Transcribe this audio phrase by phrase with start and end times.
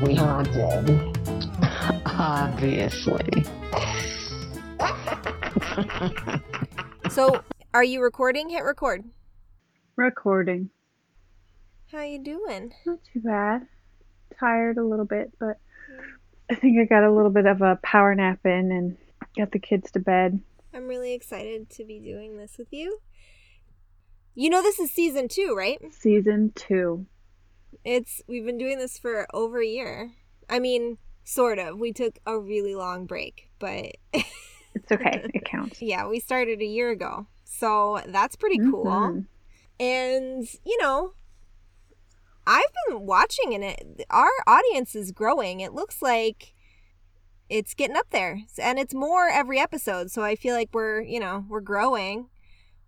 [0.00, 1.18] Obviously haunted.
[2.06, 3.44] Obviously.
[7.10, 7.42] So,
[7.74, 8.48] are you recording?
[8.48, 9.04] Hit record.
[9.96, 10.70] Recording.
[11.92, 12.72] How you doing?
[12.86, 13.66] Not too bad.
[14.38, 15.58] Tired a little bit, but
[16.50, 18.96] I think I got a little bit of a power nap in and
[19.36, 20.40] got the kids to bed.
[20.72, 23.00] I'm really excited to be doing this with you.
[24.34, 25.78] You know this is season 2, right?
[25.92, 27.04] Season two.
[27.84, 30.12] It's we've been doing this for over a year.
[30.48, 31.78] I mean, sort of.
[31.78, 33.92] We took a really long break, but
[34.74, 35.28] It's okay.
[35.34, 35.82] It counts.
[35.82, 37.26] yeah, we started a year ago.
[37.44, 38.84] So, that's pretty cool.
[38.84, 39.26] Mhm.
[39.80, 41.14] And, you know,
[42.46, 45.60] I've been watching and it our audience is growing.
[45.60, 46.54] It looks like
[47.48, 48.42] it's getting up there.
[48.62, 50.10] And it's more every episode.
[50.10, 52.28] So I feel like we're, you know, we're growing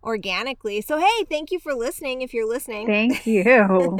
[0.03, 0.81] organically.
[0.81, 2.87] So hey, thank you for listening if you're listening.
[2.87, 3.99] Thank you.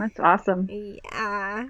[0.00, 0.68] That's awesome.
[1.04, 1.68] yeah.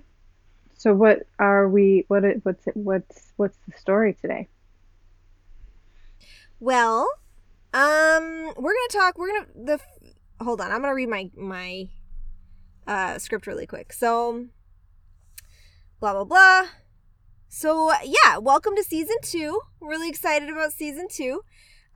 [0.79, 4.49] So what are we what it- what's it what's what's the story today?
[6.59, 7.09] Well,
[7.75, 10.71] um we're going to talk we're going to the hold on.
[10.71, 11.89] I'm going to read my my
[12.87, 13.93] uh script really quick.
[13.93, 14.47] So
[16.01, 16.69] blah blah blah.
[17.49, 19.61] So yeah, welcome to season 2.
[19.81, 21.43] Really excited about season 2.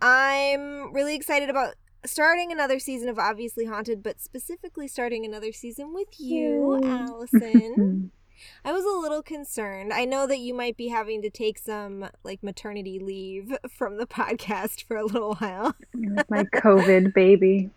[0.03, 1.75] I'm really excited about
[2.05, 6.89] starting another season of Obviously Haunted, but specifically starting another season with you, Yay.
[6.89, 8.11] Allison.
[8.65, 9.93] I was a little concerned.
[9.93, 14.07] I know that you might be having to take some like maternity leave from the
[14.07, 15.75] podcast for a little while.
[16.29, 17.71] My COVID baby.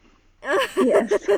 [0.77, 1.13] Yes.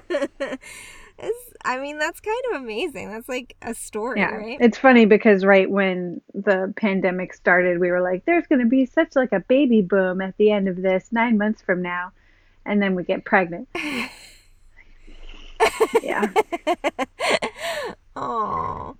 [1.21, 3.09] It's- I mean, that's kind of amazing.
[3.11, 4.35] That's like a story, Yeah.
[4.35, 4.57] right?
[4.61, 8.85] It's funny because right when the pandemic started, we were like, there's going to be
[8.85, 12.13] such like a baby boom at the end of this 9 months from now.
[12.69, 13.67] And then we get pregnant.
[16.01, 16.31] Yeah.
[18.15, 18.97] Oh.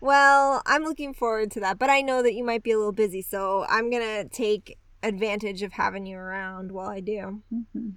[0.00, 2.92] Well, I'm looking forward to that, but I know that you might be a little
[2.92, 7.42] busy, so I'm going to take advantage of having you around while I do.
[7.52, 7.94] Mhm.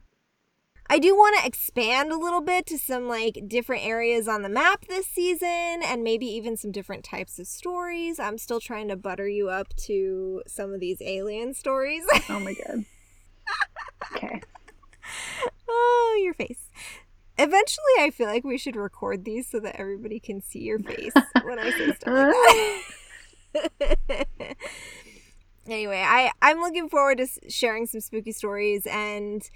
[0.90, 4.50] I do want to expand a little bit to some like different areas on the
[4.50, 8.20] map this season and maybe even some different types of stories.
[8.20, 12.04] I'm still trying to butter you up to some of these alien stories.
[12.30, 12.84] Oh my god.
[14.16, 14.42] Okay.
[15.70, 16.70] oh, your face.
[17.38, 21.14] Eventually, I feel like we should record these so that everybody can see your face
[21.44, 22.34] when I say stuff
[23.54, 23.78] like
[24.34, 24.56] that.
[25.68, 29.48] anyway, I I'm looking forward to sharing some spooky stories and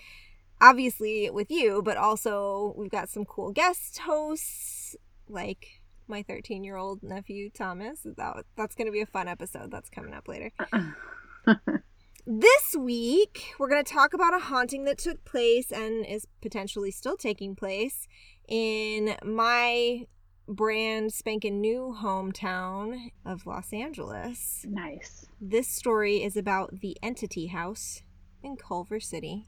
[0.60, 4.96] obviously with you, but also we've got some cool guest hosts
[5.28, 8.02] like my 13 year old nephew Thomas.
[8.06, 9.72] That that's gonna be a fun episode.
[9.72, 10.52] That's coming up later.
[12.26, 16.92] This week, we're going to talk about a haunting that took place and is potentially
[16.92, 18.08] still taking place
[18.48, 20.06] in my
[20.48, 24.66] brand spanking new hometown of Los Angeles.
[24.70, 25.26] nice.
[25.40, 28.04] This story is about the Entity House
[28.44, 29.48] in Culver City,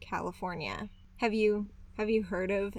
[0.00, 0.90] California.
[1.16, 2.74] Have you have you heard of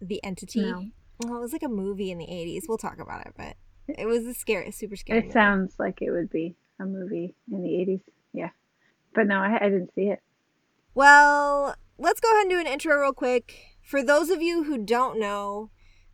[0.00, 0.62] the Entity?
[0.62, 0.86] No.
[1.24, 2.62] Well, it was like a movie in the 80s.
[2.68, 3.56] We'll talk about it, but
[3.88, 5.18] it was a scary, super scary.
[5.18, 5.32] It movie.
[5.32, 8.00] sounds like it would be a movie in the 80s.
[8.32, 8.50] Yeah.
[9.14, 10.20] But no, I, I didn't see it.
[10.94, 13.76] Well, let's go ahead and do an intro real quick.
[13.82, 15.70] For those of you who don't know,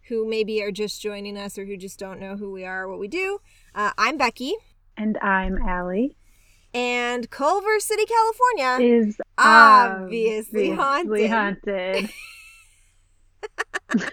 [0.08, 2.88] who maybe are just joining us or who just don't know who we are or
[2.88, 3.40] what we do,
[3.74, 4.54] uh, I'm Becky,
[4.96, 6.16] And I'm Allie.
[6.72, 8.86] and Culver City, California.
[9.06, 11.30] Is Obviously obviously haunted.
[11.30, 12.10] haunted.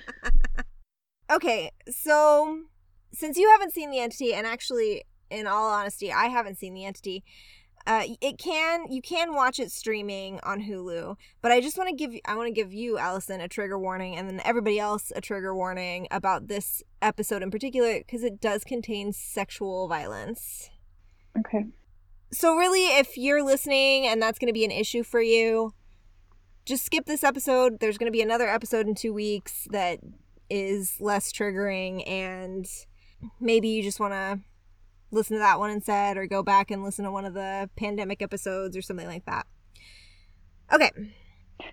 [1.31, 2.63] Okay, so
[3.11, 6.85] since you haven't seen the entity, and actually, in all honesty, I haven't seen the
[6.85, 7.23] entity.
[7.85, 11.95] Uh, it can you can watch it streaming on Hulu, but I just want to
[11.95, 15.19] give I want to give you Allison a trigger warning, and then everybody else a
[15.21, 20.69] trigger warning about this episode in particular because it does contain sexual violence.
[21.37, 21.65] Okay.
[22.31, 25.73] So really, if you're listening and that's going to be an issue for you,
[26.65, 27.79] just skip this episode.
[27.81, 29.99] There's going to be another episode in two weeks that
[30.49, 32.65] is less triggering, and
[33.41, 34.39] maybe you just want to
[35.13, 38.21] listen to that one instead, or go back and listen to one of the pandemic
[38.21, 39.45] episodes or something like that.
[40.71, 40.91] Okay.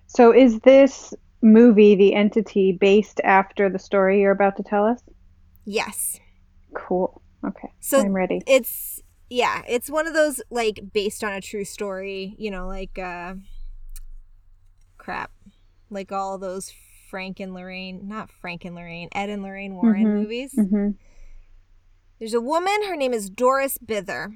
[0.06, 5.00] So is this movie, The Entity, based after the story you're about to tell us?
[5.64, 6.18] Yes.
[6.74, 7.22] Cool.
[7.46, 7.72] Okay.
[7.80, 8.42] So I'm ready.
[8.46, 12.98] it's yeah, it's one of those like based on a true story, you know, like
[12.98, 13.34] uh
[14.98, 15.30] crap.
[15.88, 16.72] Like all those
[17.08, 20.20] Frank and Lorraine, not Frank and Lorraine, Ed and Lorraine Warren Mhm.
[20.20, 20.52] movies.
[20.54, 20.90] hmm
[22.20, 24.34] There's a woman, her name is Doris Bither.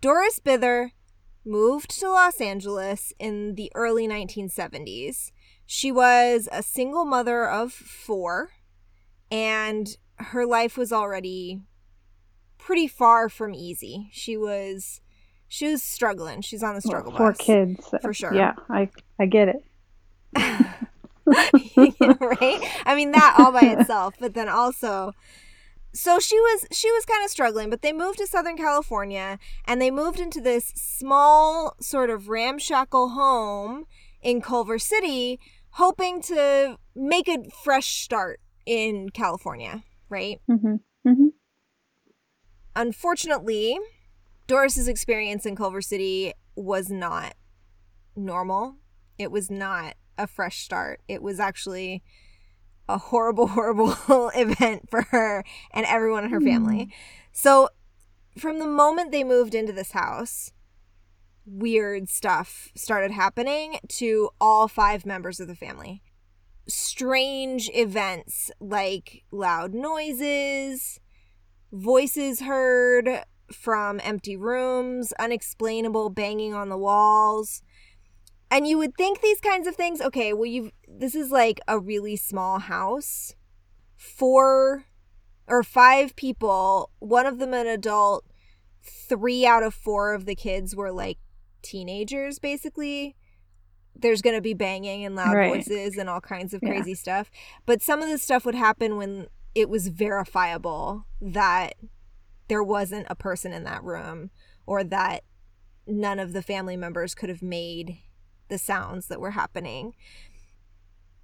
[0.00, 0.92] Doris Bither
[1.44, 5.30] moved to Los Angeles in the early 1970s.
[5.66, 8.52] She was a single mother of four,
[9.30, 11.60] and her life was already
[12.56, 14.08] pretty far from easy.
[14.10, 15.02] She was
[15.48, 16.40] she was struggling.
[16.40, 17.38] She's on the struggle Four bus.
[17.38, 17.94] kids.
[18.00, 18.32] For sure.
[18.32, 18.88] Yeah, I
[19.18, 19.64] I get it.
[21.26, 22.82] right?
[22.86, 25.12] I mean that all by itself, but then also
[25.94, 29.80] so she was she was kind of struggling, but they moved to Southern California and
[29.80, 33.84] they moved into this small sort of ramshackle home
[34.22, 35.38] in Culver City
[35.76, 40.40] hoping to make a fresh start in California, right?
[40.46, 41.26] hmm hmm
[42.74, 43.78] Unfortunately,
[44.46, 47.34] Doris's experience in Culver City was not
[48.16, 48.76] normal.
[49.18, 51.00] It was not a fresh start.
[51.08, 52.02] It was actually
[52.92, 53.94] a horrible, horrible
[54.34, 56.46] event for her and everyone in her hmm.
[56.46, 56.94] family.
[57.32, 57.68] So,
[58.38, 60.52] from the moment they moved into this house,
[61.44, 66.02] weird stuff started happening to all five members of the family.
[66.66, 71.00] Strange events like loud noises,
[71.72, 77.62] voices heard from empty rooms, unexplainable banging on the walls.
[78.52, 81.78] And you would think these kinds of things, okay, well you this is like a
[81.80, 83.34] really small house.
[83.96, 84.84] Four
[85.48, 88.26] or five people, one of them an adult,
[88.82, 91.16] three out of four of the kids were like
[91.62, 93.16] teenagers basically.
[93.96, 95.48] There's going to be banging and loud Right.
[95.48, 96.70] voices and all kinds of Yeah.
[96.70, 97.30] crazy stuff.
[97.64, 101.74] But some of this stuff would happen when it was verifiable that
[102.48, 104.30] there wasn't a person in that room
[104.66, 105.24] or that
[105.86, 107.98] none of the family members could have made
[108.52, 109.94] the sounds that were happening.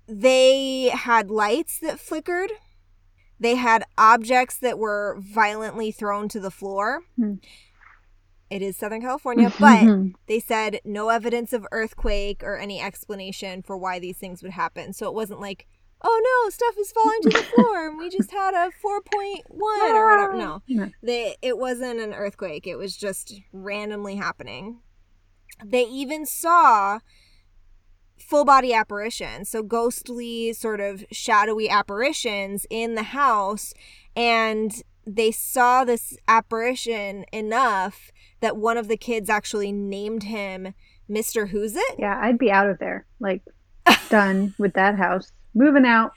[0.08, 2.50] They had lights that flickered.
[3.38, 7.02] They had objects that were violently thrown to the floor.
[7.16, 7.34] Hmm.
[8.50, 10.14] It is Southern California, but Mhm.
[10.26, 14.94] they said no evidence of earthquake or any explanation for why these things would happen.
[14.94, 15.66] So it wasn't like,
[16.00, 20.16] oh no, stuff is falling to the floor and we just had a 4.1 or
[20.16, 20.34] whatever.
[20.38, 20.62] No.
[20.66, 20.88] Yeah.
[21.02, 22.66] They it wasn't an earthquake.
[22.66, 24.80] It was just randomly happening.
[25.64, 27.00] They even saw
[28.18, 33.72] full body apparitions, so ghostly sort of shadowy apparitions in the house
[34.16, 38.10] and they saw this apparition enough
[38.40, 40.74] that one of the kids actually named him
[41.08, 41.48] Mr.
[41.48, 41.94] Who's It.
[41.98, 43.06] Yeah, I'd be out of there.
[43.18, 43.42] Like
[44.10, 45.32] done with that house.
[45.54, 46.12] Moving out.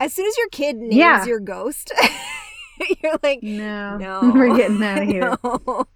[0.00, 1.26] As soon as your kid names Yeah.
[1.26, 1.92] your ghost,
[3.02, 3.98] you're like, No.
[3.98, 4.32] No.
[4.34, 5.36] We're getting out of here.
[5.44, 5.86] No.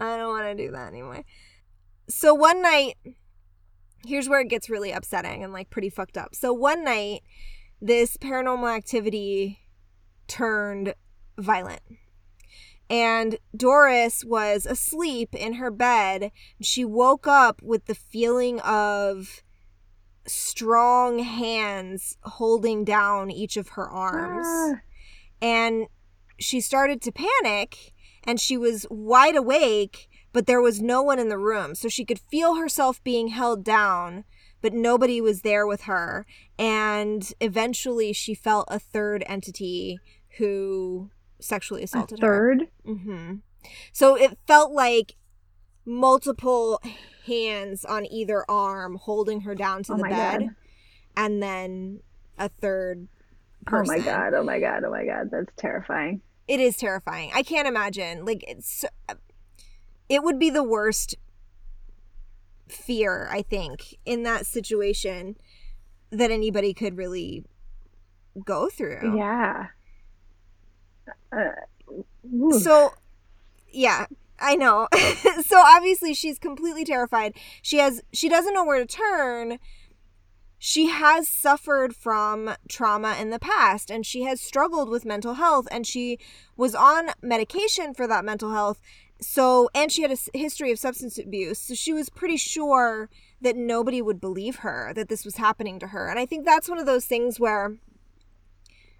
[0.00, 1.24] I don't want to do that anymore.
[2.08, 2.94] So one night,
[4.06, 6.34] here's where it gets really upsetting and like pretty fucked up.
[6.34, 7.22] So one night,
[7.80, 9.60] this paranormal activity
[10.26, 10.94] turned
[11.38, 11.80] violent.
[12.90, 16.30] And Doris was asleep in her bed.
[16.60, 19.42] She woke up with the feeling of
[20.26, 24.80] strong hands holding down each of her arms Ah.
[25.42, 25.86] and
[26.38, 27.92] she started to panic
[28.26, 31.76] and she was wide awake but there was no one in the room.
[31.76, 34.24] So she could feel herself being held down
[34.60, 36.26] but nobody was there with her.
[36.58, 40.00] And eventually she felt a third entity
[40.38, 42.26] who sexually A assaulted her.
[42.26, 42.68] third?
[42.84, 43.34] hmm
[43.92, 45.14] So it felt like
[45.84, 46.80] multiple
[47.26, 50.54] hands on either arm holding her down to Oh the bed, God.
[51.16, 52.00] and then
[52.38, 53.06] a third
[53.72, 56.20] Oh my god, oh my god, oh my god, that's terrifying.
[56.46, 57.30] It is terrifying.
[57.34, 58.24] I can't imagine.
[58.24, 58.84] Like it's,
[60.08, 61.16] it would be the worst
[62.68, 65.36] fear I think in that situation
[66.10, 67.44] that anybody could really
[68.44, 69.16] go through.
[69.16, 69.66] Yeah.
[71.32, 71.50] Uh.
[72.58, 72.94] So,
[73.70, 74.06] yeah,
[74.38, 74.88] I know.
[75.44, 77.34] so obviously she's completely terrified.
[77.62, 79.58] She has she doesn't know where to turn.
[80.66, 85.68] She has suffered from trauma in the past and she has struggled with mental health
[85.70, 86.18] and she
[86.56, 88.80] was on medication for that mental health.
[89.20, 91.58] So, and she had a history of substance abuse.
[91.58, 93.10] So she was pretty sure
[93.42, 96.08] that nobody would believe her that this was happening to her.
[96.08, 97.76] And I think that's one of those things where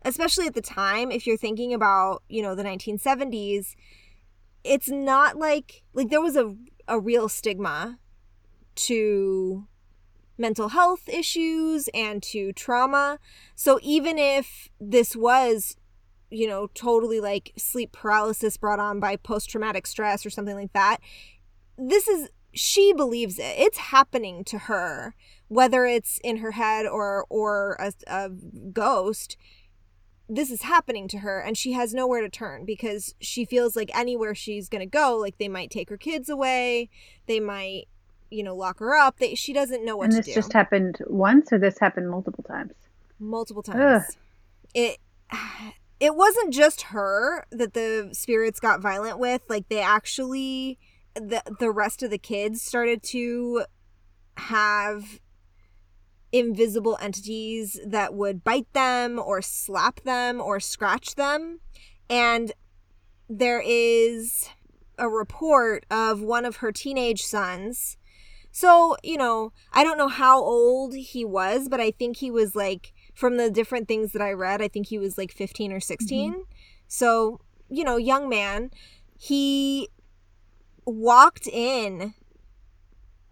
[0.05, 3.75] especially at the time if you're thinking about you know the 1970s
[4.65, 6.55] it's not like like there was a,
[6.87, 7.99] a real stigma
[8.75, 9.67] to
[10.37, 13.19] mental health issues and to trauma.
[13.55, 15.77] So even if this was
[16.31, 20.99] you know totally like sleep paralysis brought on by post-traumatic stress or something like that
[21.79, 23.55] this is she believes it.
[23.59, 25.15] It's happening to her
[25.49, 29.37] whether it's in her head or or a, a ghost.
[30.29, 33.91] This is happening to her and she has nowhere to turn because she feels like
[33.95, 36.89] anywhere she's going to go like they might take her kids away
[37.27, 37.85] they might
[38.35, 41.53] you know lock her up they, she doesn't know what and this just happened once
[41.53, 42.73] or this happened multiple times?
[43.19, 44.17] multiple times
[44.75, 44.99] it
[46.01, 49.43] it wasn't just her that the spirits got violent with.
[49.49, 50.79] Like they actually
[51.15, 53.65] the the rest of the kids started to
[54.37, 55.21] have
[56.33, 61.61] invisible entities that would bite them or slap them or scratch them.
[62.11, 62.53] And
[63.29, 64.51] there is
[64.99, 67.97] a report of one of her teenage sons.
[68.57, 72.55] So, you know, I don't know how old he was, but I think he was
[72.55, 75.81] like, from the different things that I read, I think he was like 15 or
[75.81, 76.31] 16.
[76.31, 76.41] Mm-hmm.
[76.87, 78.71] So, you know, young man.
[79.19, 79.89] He
[80.87, 82.15] walked in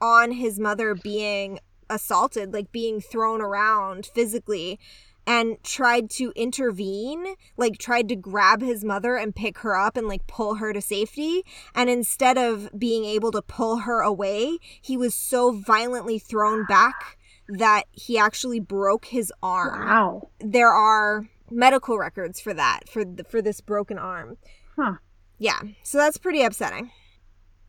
[0.00, 4.80] on his mother being assaulted, like being thrown around physically,
[5.26, 10.08] and tried to intervene, like tried to grab his mother and pick her up and
[10.08, 11.44] like pull her to safety.
[11.74, 17.16] And instead of being able to pull her away, he was so violently thrown back
[17.48, 19.86] that he actually broke his arm.
[19.86, 20.28] Wow.
[20.40, 24.38] There are medical records for that, for the, for this broken arm.
[24.76, 24.94] Huh.
[25.38, 25.60] Yeah.
[25.82, 26.90] So that's pretty upsetting.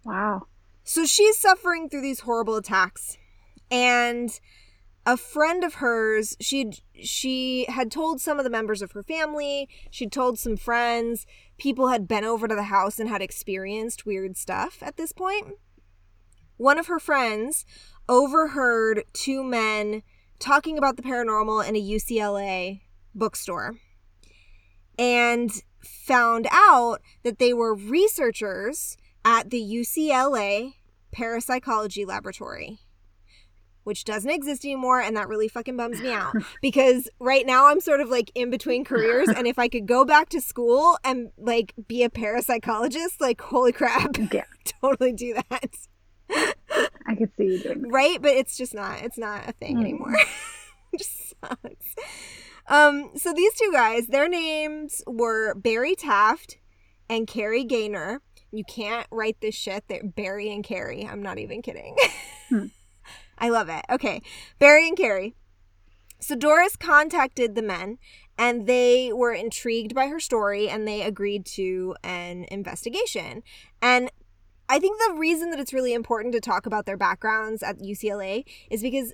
[0.06, 0.48] Wow.
[0.84, 3.18] So she's suffering through these horrible attacks.
[3.72, 4.40] And
[5.06, 9.68] a friend of hers, she she had told some of the members of her family,
[9.92, 11.26] she'd told some friends,
[11.58, 15.14] people had been over to the house and had experienced weird stuff at this.
[16.58, 17.66] One of her friends
[18.08, 20.04] overheard two men
[20.40, 22.82] talking about the paranormal in a UCLA
[23.16, 23.76] bookstore
[24.98, 30.74] and found out that they were researchers at the UCLA
[31.12, 32.80] Parapsychology Laboratory,
[33.84, 35.02] which doesn't exist anymore.
[35.02, 38.50] And that really fucking bums me out because right now I'm sort of like in
[38.50, 39.30] between careers.
[39.30, 43.72] And if I could go back to school and like be a parapsychologist, like, holy
[43.72, 44.44] crap, yeah.
[44.82, 45.76] totally do that.
[47.06, 47.90] I could see you doing that.
[47.90, 48.22] Right?
[48.22, 49.82] But it's just not, it's not a thing mm.
[49.82, 50.16] anymore.
[50.94, 51.96] it just sucks.
[52.68, 56.46] Um, so these two guys, their names were Barry Taff
[57.10, 58.22] and Kerry Gaynor
[58.54, 59.84] you can't write this shit.
[59.88, 61.08] They're Barry and Kerry.
[61.10, 61.98] I'm not even kidding.
[62.50, 62.66] Hmm.
[63.44, 63.84] I love it.
[63.90, 64.22] Okay.
[64.58, 65.36] Barry and Kerry.
[66.22, 67.98] So Doris contacted the men
[68.38, 73.44] and they were intrigued by her story and they agreed to an investigation.
[73.82, 74.10] And
[74.70, 78.46] I think the reason that it's really important to talk about their backgrounds at UCLA
[78.72, 79.14] is because,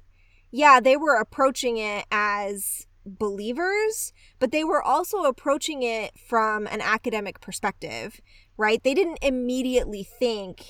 [0.51, 6.81] yeah, they were approaching it as believers, but they were also approaching it from an
[6.81, 8.21] academic perspective,
[8.57, 8.83] right?
[8.83, 10.63] They didn't immediately think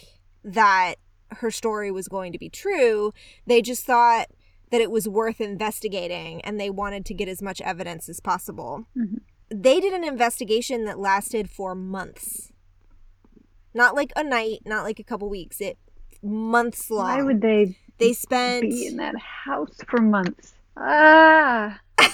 [0.46, 0.96] that
[1.38, 3.14] her story was going to be true.
[3.46, 4.28] They just thought
[4.72, 8.86] that it was worth investigating and they wanted to get as much evidence as possible.
[8.98, 9.18] Mm-hmm.
[9.52, 12.52] They did an investigation that lasted for months.
[13.74, 15.60] Not like a night, not like a couple weeks.
[15.62, 15.78] It
[16.22, 17.08] months long.
[17.08, 20.54] Why would they they spent be in that house for months?
[20.78, 21.80] Ah.
[22.00, 22.10] well,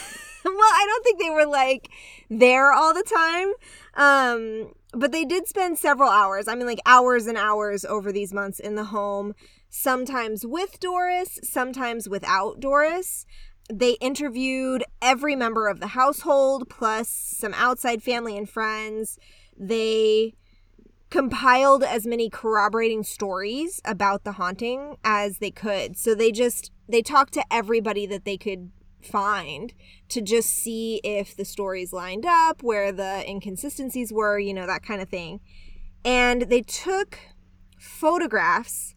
[0.45, 1.89] I don't think they were like
[2.29, 3.53] there all the time.
[3.95, 8.33] Um but they did spend several hours, I mean, like hours and hours over these
[8.33, 9.33] months in the home,
[9.69, 13.25] sometimes with Doris, sometimes without Doris.
[13.71, 19.17] They interviewed every member of the household, plus some outside family and friends.
[19.57, 20.35] They
[21.09, 25.97] compiled as many corroborating stories about the haunting as they could.
[25.97, 28.71] So they just they talked to everybody that they could
[29.05, 29.73] find
[30.09, 34.83] to just see if the stories lined up, where the inconsistencies were, you know, that
[34.83, 35.39] kind of thing.
[36.03, 37.17] And they took
[37.79, 38.93] photographs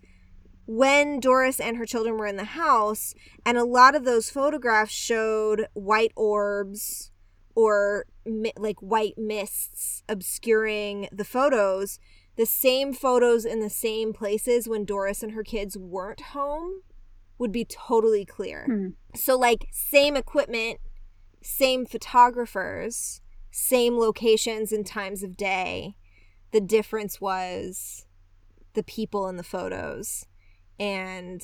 [0.66, 3.14] when Doris and her children were in the house,
[3.46, 7.10] and a lot of those photographs showed white orbs
[7.54, 8.04] or
[8.56, 11.98] like white mists obscuring the photos.
[12.36, 16.82] The same photos in the same places when Doris and her kids weren't home
[17.38, 18.64] would be totally clear.
[18.66, 18.88] Hmm.
[19.14, 20.80] So, like, same equipment,
[21.42, 25.96] same photographers, same locations and times of day.
[26.52, 28.06] The difference was
[28.74, 30.26] the people in the photos.
[30.80, 31.42] And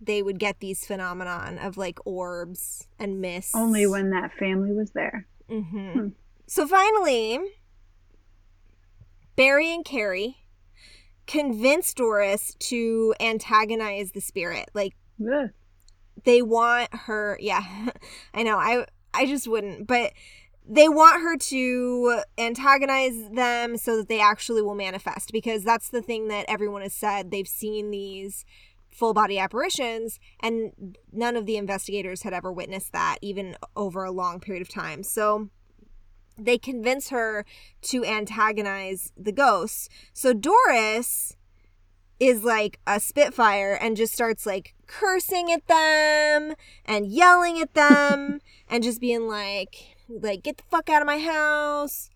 [0.00, 3.54] they would get these phenomenon of like orbs and mists.
[3.54, 5.26] Only when that family was there.
[5.50, 5.92] Mm-hmm.
[5.92, 6.08] Hmm.
[6.46, 7.38] So finally,
[9.36, 10.36] Barry and Kerry
[11.26, 14.68] convinced Doris to antagonize the spirit.
[14.74, 15.48] Like yeah.
[16.24, 17.62] They want her, yeah.
[18.34, 18.56] I know.
[18.56, 20.12] I I just wouldn't, but
[20.66, 26.02] they want her to antagonize them so that they actually will manifest because that's the
[26.02, 27.30] thing that everyone has said.
[27.30, 28.44] They've seen these
[28.90, 34.10] full body apparitions and none of the investigators had ever witnessed that even over a
[34.10, 35.02] long period of time.
[35.02, 35.50] So
[36.38, 37.44] they convince her
[37.82, 39.88] to antagonize the ghosts.
[40.12, 41.36] So Doris
[42.20, 46.54] is like a spitfire and just starts like cursing at them
[46.84, 51.18] and yelling at them and just being like like, get the fuck out of my
[51.18, 52.10] house,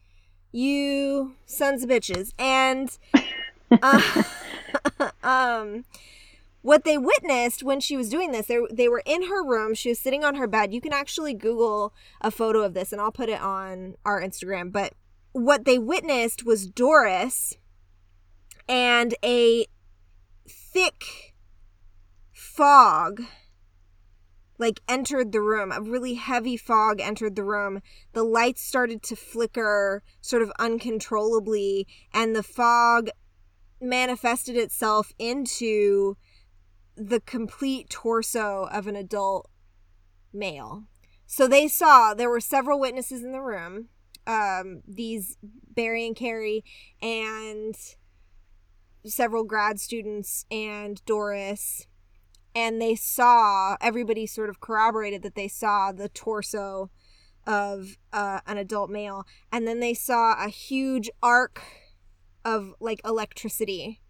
[0.53, 2.33] you sons of bitches.
[2.39, 2.97] And
[3.83, 4.23] uh,
[5.23, 5.85] um,
[6.63, 9.75] what they witnessed when she was doing this, they, they were in her room.
[9.75, 10.73] She was sitting on her bed.
[10.73, 14.73] You can actually Google a photo of this, and I'll put it on our Instagram.
[14.73, 14.95] But
[15.33, 17.57] what they witnessed was Doris
[18.69, 19.67] and a
[20.79, 21.35] thick
[22.33, 23.21] fog
[24.59, 25.73] like entered the room.
[25.73, 27.81] A really heavy fog entered the room.
[28.13, 33.11] The lights started to flicker sort of uncontrollably and the fog
[33.81, 36.17] manifested itself into
[36.97, 39.51] the complete torso of an adult
[40.33, 40.85] male.
[41.27, 43.89] So they saw there were several witnesses in the room
[44.29, 46.63] um, these barry and kerry
[47.03, 47.75] and
[49.09, 51.87] several grad students and doris
[52.55, 56.91] and they saw everybody sort of corroborated that they saw the torso
[57.47, 61.63] of uh, an adult male and then they saw a huge arc
[62.45, 64.01] of like electricity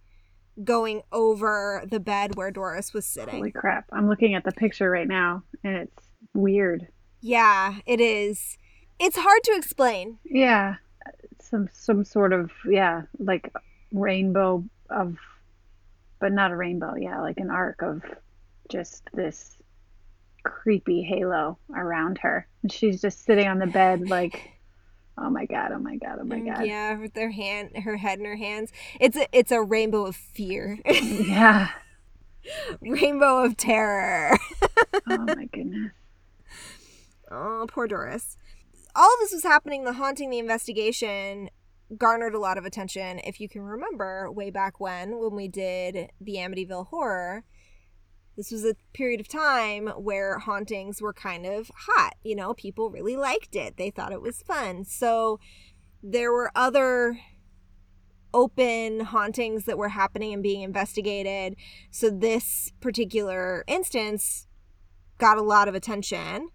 [0.65, 3.37] going over the bed where Doris was sitting.
[3.37, 3.85] Holy crap.
[3.93, 6.89] I'm looking at the picture right now and it's weird.
[7.21, 8.57] Yeah, it is.
[8.99, 10.19] It's hard to explain.
[10.25, 10.77] Yeah.
[11.41, 13.53] Some some sort of yeah, like
[13.93, 15.17] rainbow of
[16.21, 18.03] but not a rainbow, yeah, like an arc of
[18.69, 19.57] just this
[20.43, 22.47] creepy halo around her.
[22.63, 24.59] And she's just sitting on the bed like
[25.21, 26.67] oh my god, oh my god, oh my mm, god.
[26.67, 28.73] Yeah, with their hand her head in her hands.
[29.01, 30.79] It's a it's a rainbow of fear.
[30.87, 31.71] yeah.
[32.81, 34.37] rainbow of terror.
[35.09, 35.93] oh my goodness.
[37.31, 38.37] Oh, poor Doris.
[38.95, 41.51] All of this was happening, the haunting, the investigation
[41.97, 43.21] garnered a lot of attention.
[43.21, 47.45] If you can remember way back when, when we did the Amityville horror,
[48.37, 52.15] this was a period of time where hauntings were kind of hot.
[52.23, 54.85] You know, people really liked it, they thought it was fun.
[54.85, 55.41] So
[56.03, 57.19] there were other
[58.33, 61.57] open hauntings that were happening and being investigated.
[61.91, 64.47] So this particular instance
[65.19, 66.51] got a lot of attention.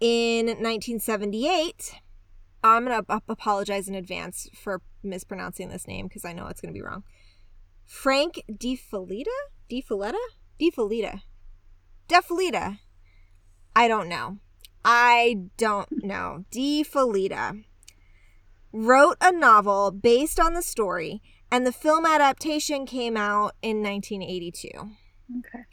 [0.00, 1.94] In 1978,
[2.68, 6.72] I'm going to apologize in advance for mispronouncing this name because I know it's going
[6.72, 7.04] to be wrong.
[7.84, 9.26] Frank DeFalita?
[9.70, 10.14] DeFaletta?
[10.60, 11.20] DeFalita.
[12.08, 12.78] DeFalita.
[13.74, 14.38] I don't know.
[14.84, 16.44] I don't know.
[16.52, 17.64] DeFalita
[18.72, 24.68] wrote a novel based on the story, and the film adaptation came out in 1982.
[25.38, 25.64] Okay.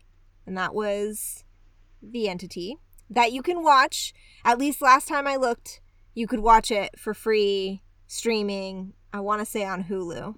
[0.45, 1.43] And that was
[2.01, 2.77] The Entity
[3.09, 4.13] that you can watch.
[4.43, 5.81] At least last time I looked,
[6.13, 8.93] you could watch it for free streaming.
[9.11, 10.35] I want to say on Hulu.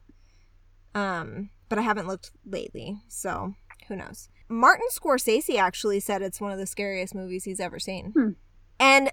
[0.94, 3.54] Um, but I haven't looked lately, so
[3.88, 4.30] who knows.
[4.48, 8.12] Martin Scorsese actually said it's one of the scariest movies he's ever seen.
[8.12, 8.30] Hmm.
[8.80, 9.12] And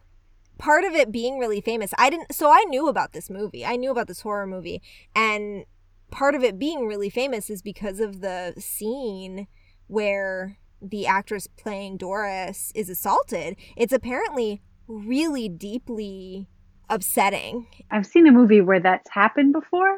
[0.59, 3.65] part of it being really famous, I didn't so I knew about this movie.
[3.65, 4.83] I knew about this horror movie
[5.15, 5.65] and
[6.11, 9.49] part of it being really famous is because of the scene
[9.87, 13.57] where the actress playing Doris is assaulted.
[13.77, 16.49] It's apparently really deeply
[16.89, 17.67] upsetting.
[17.91, 19.95] I've seen a movie where that's happened before.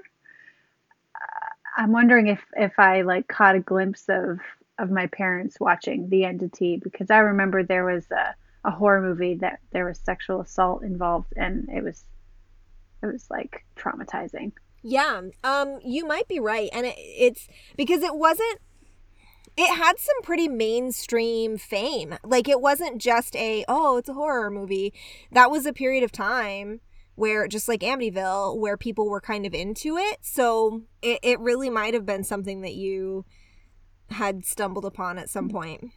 [1.14, 4.38] Uh, I'm wondering if if I like caught a glimpse of
[4.78, 9.35] of my parents watching The Entity because I remember there was a, a horror movie
[9.37, 12.04] that there was sexual assault involved and it was
[13.02, 14.52] it was like traumatizing.
[14.83, 18.61] Yeah, um, you might be right, and it, it's because it wasn't.
[19.57, 22.17] It had some pretty mainstream fame.
[22.25, 24.93] Like it wasn't just a oh, it's a horror movie.
[25.31, 26.81] That was a period of time
[27.14, 30.19] where just like Amityville, where people were kind of into it.
[30.23, 33.25] So it, it really might have been something that you
[34.11, 35.90] had stumbled upon at some point.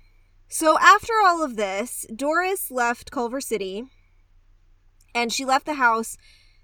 [0.47, 3.85] So after all of this, Doris left Culver City
[5.13, 6.17] and she left the house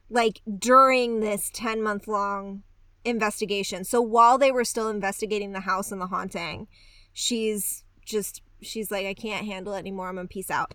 [0.10, 2.63] like during this 10 month long
[3.05, 3.83] investigation.
[3.83, 6.67] So while they were still investigating the house and the haunting,
[7.11, 10.09] she's just she's like I can't handle it anymore.
[10.09, 10.73] I'm going to peace out.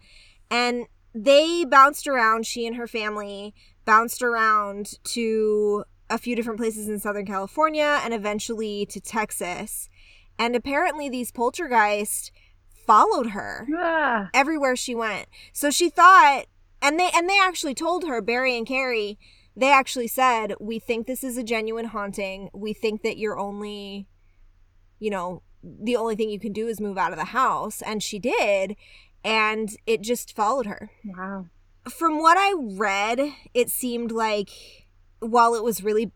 [0.50, 6.88] And they bounced around, she and her family bounced around to a few different places
[6.88, 9.88] in Southern California and eventually to Texas.
[10.38, 12.30] And apparently, these poltergeists
[12.86, 15.26] followed her Ah, everywhere she went.
[15.52, 16.44] So she thought,
[16.80, 19.18] and they and they actually told her Barry and Kerry.
[19.58, 22.48] They actually said, "We think this is a genuine haunting.
[22.54, 24.06] We think that you're only,
[25.00, 28.00] you know, the only thing you can do is move out of the house." And
[28.00, 28.76] she did,
[29.24, 30.90] and it just followed her.
[31.04, 31.46] wow.
[31.90, 34.50] From what I read, it seemed like
[35.20, 36.12] while it was really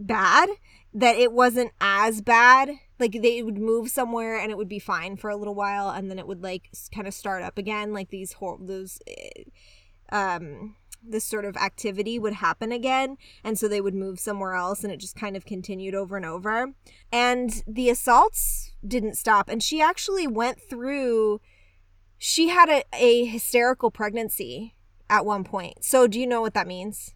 [0.00, 0.48] bad,
[0.94, 2.70] that it wasn't as bad.
[2.98, 6.10] Like they would move somewhere and it would be fine for a little while, and
[6.10, 9.44] then it would like kind of start up again, like these hor- those, eh,
[10.10, 10.76] um,
[11.10, 14.92] this sort of activity would happen again and so they would move somewhere else and
[14.92, 16.72] it just kind of continued over and over.
[17.12, 21.40] And the assaults didn't stop and she actually went through
[22.20, 24.74] she had a, a hysterical pregnancy
[25.08, 25.84] at one point.
[25.84, 27.14] So do you know what that means?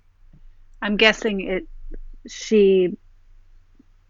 [0.81, 1.67] I'm guessing it
[2.29, 2.97] she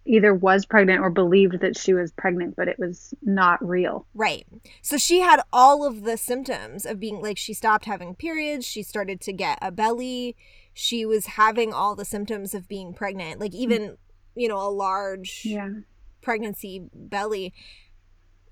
[0.05, 4.07] either was pregnant or believed that she was pregnant, but it was not real.
[4.15, 4.47] Right.
[4.81, 8.83] So she had all of the symptoms of being like she stopped having periods, she
[8.83, 10.37] started to get a belly,
[10.75, 13.57] she was having all the symptoms of being pregnant, like mm.
[13.59, 13.97] even,
[14.35, 15.69] you know, a large Yeah.
[16.21, 17.53] pregnancy belly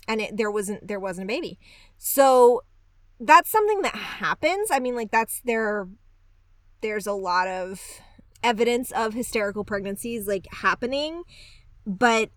[0.07, 1.59] and it, there wasn't there wasn't a baby.
[1.97, 2.63] So
[3.19, 4.69] that's something that happens.
[4.71, 5.87] I mean like that's there
[6.81, 7.81] there's a lot of
[8.43, 11.23] evidence of hysterical pregnancies like happening,
[11.85, 12.29] but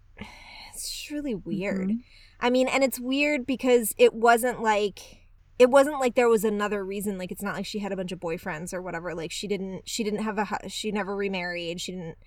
[0.73, 1.91] it's really weird.
[1.91, 2.03] Mhm.
[2.41, 5.21] I mean, and it's weird because it wasn't like
[5.59, 8.11] it wasn't like there was another reason like it's not like she had a bunch
[8.13, 11.93] of boyfriends or whatever like she didn't she didn't have a she never remarried she
[11.93, 12.19] didn't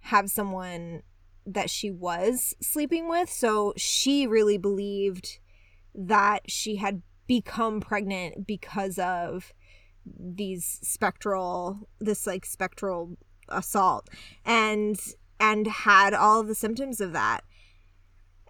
[0.00, 1.02] have someone
[1.46, 5.38] that she was sleeping with so she really believed
[5.94, 9.52] that she had become pregnant because of
[10.06, 13.16] these spectral this like spectral
[13.48, 14.08] assault
[14.44, 14.98] and
[15.40, 17.40] and had all of the symptoms of that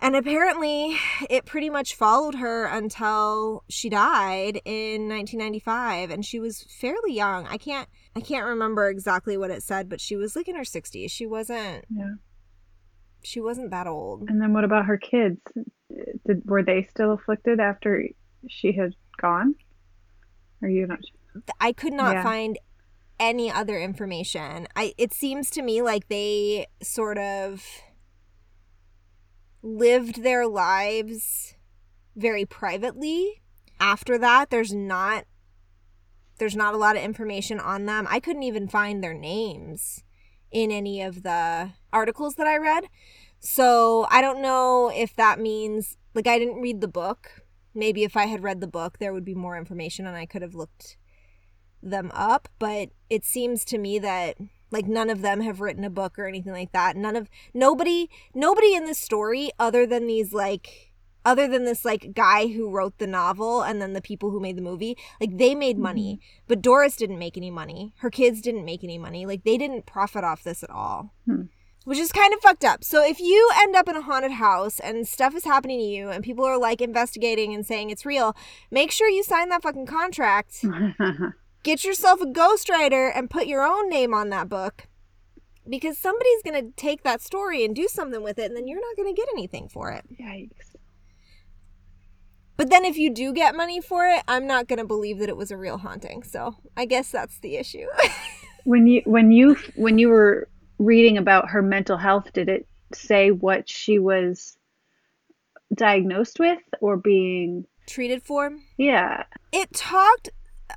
[0.00, 0.96] and apparently
[1.30, 7.46] it pretty much followed her until she died in 1995 and she was fairly young
[7.48, 10.62] i can't i can't remember exactly what it said but she was like in her
[10.62, 12.14] 60s she wasn't Yeah.
[13.22, 15.40] she wasn't that old And then what about her kids?
[16.26, 18.02] Did were they still afflicted after
[18.48, 19.54] she had gone?
[20.62, 20.98] Are you not?
[21.60, 22.22] I could not Yeah.
[22.22, 22.58] find
[23.18, 24.66] any other information.
[24.74, 27.64] I it seems to me like they sort of
[29.62, 31.54] lived their lives
[32.16, 33.42] very privately.
[33.80, 35.24] After that, there's not
[36.38, 38.06] there's not a lot of information on them.
[38.10, 40.02] I couldn't even find their names
[40.50, 42.84] in any of the articles that I read.
[43.38, 47.42] So, I don't know if that means like I didn't read the book.
[47.74, 50.42] Maybe if I had read the book, there would be more information and I could
[50.42, 50.96] have looked
[51.90, 54.36] them up, but it seems to me that
[54.70, 56.96] like none of them have written a book or anything like that.
[56.96, 60.92] None of nobody nobody in this story other than these like
[61.24, 64.56] other than this like guy who wrote the novel and then the people who made
[64.56, 67.94] the movie, like they made money, but Doris didn't make any money.
[67.98, 69.24] Her kids didn't make any money.
[69.24, 71.14] Like they didn't profit off this at all.
[71.24, 71.42] Hmm.
[71.84, 72.82] Which is kind of fucked up.
[72.82, 76.08] So if you end up in a haunted house and stuff is happening to you
[76.08, 78.34] and people are like investigating and saying it's real,
[78.70, 80.64] make sure you sign that fucking contract
[81.64, 84.86] get yourself a ghostwriter and put your own name on that book
[85.68, 88.80] because somebody's going to take that story and do something with it and then you're
[88.80, 90.76] not going to get anything for it Yikes.
[92.56, 95.28] but then if you do get money for it i'm not going to believe that
[95.28, 97.86] it was a real haunting so i guess that's the issue
[98.66, 100.48] When you when you when you were
[100.78, 104.56] reading about her mental health, did it say what she was
[105.74, 107.66] diagnosed with or being?
[107.86, 109.24] treated for Yeah.
[109.52, 110.30] it talked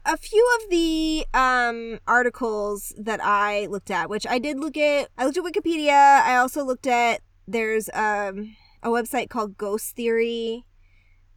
[0.07, 5.09] a few of the um articles that I looked at, which I did look at
[5.17, 6.21] I looked at Wikipedia.
[6.21, 10.65] I also looked at there's um a website called Ghost Theory.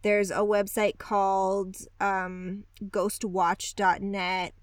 [0.03, 4.53] There's a website called um ghostwatch.net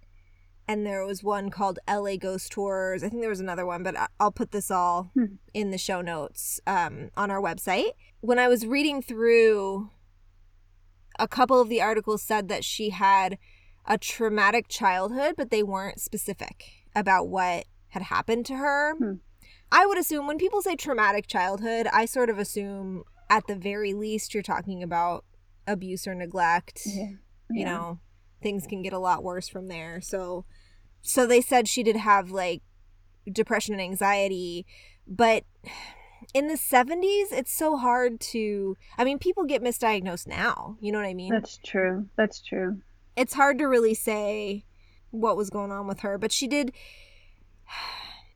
[0.66, 3.02] and there was one called LA Ghost Tours.
[3.02, 5.36] I think there was another one, but I'll put this all Hmm.
[5.54, 7.92] in the show notes um, on our website.
[8.20, 9.90] When I was reading through
[11.18, 13.38] a couple of the articles said that she had
[13.88, 18.94] a traumatic childhood, but they weren't specific about what had happened to her.
[18.96, 19.14] Hmm.
[19.72, 23.92] I would assume when people say traumatic childhood, I sort of assume at the very
[23.94, 25.24] least you're talking about
[25.66, 26.82] abuse or neglect.
[26.86, 27.02] Yeah.
[27.50, 27.64] You Yeah.
[27.72, 28.00] know,
[28.42, 30.00] things can get a lot worse from there.
[30.00, 30.44] So
[31.00, 32.62] so they said she did have like
[33.30, 34.66] depression and anxiety,
[35.06, 35.44] but
[36.34, 40.98] in the 70s it's so hard to I mean people get misdiagnosed now, you know
[40.98, 41.30] what I mean?
[41.32, 42.08] That's true.
[42.16, 42.80] That's true.
[43.18, 44.64] It's hard to really say
[45.10, 46.72] what was going on with her, but she did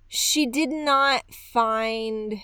[0.09, 2.35] she did not find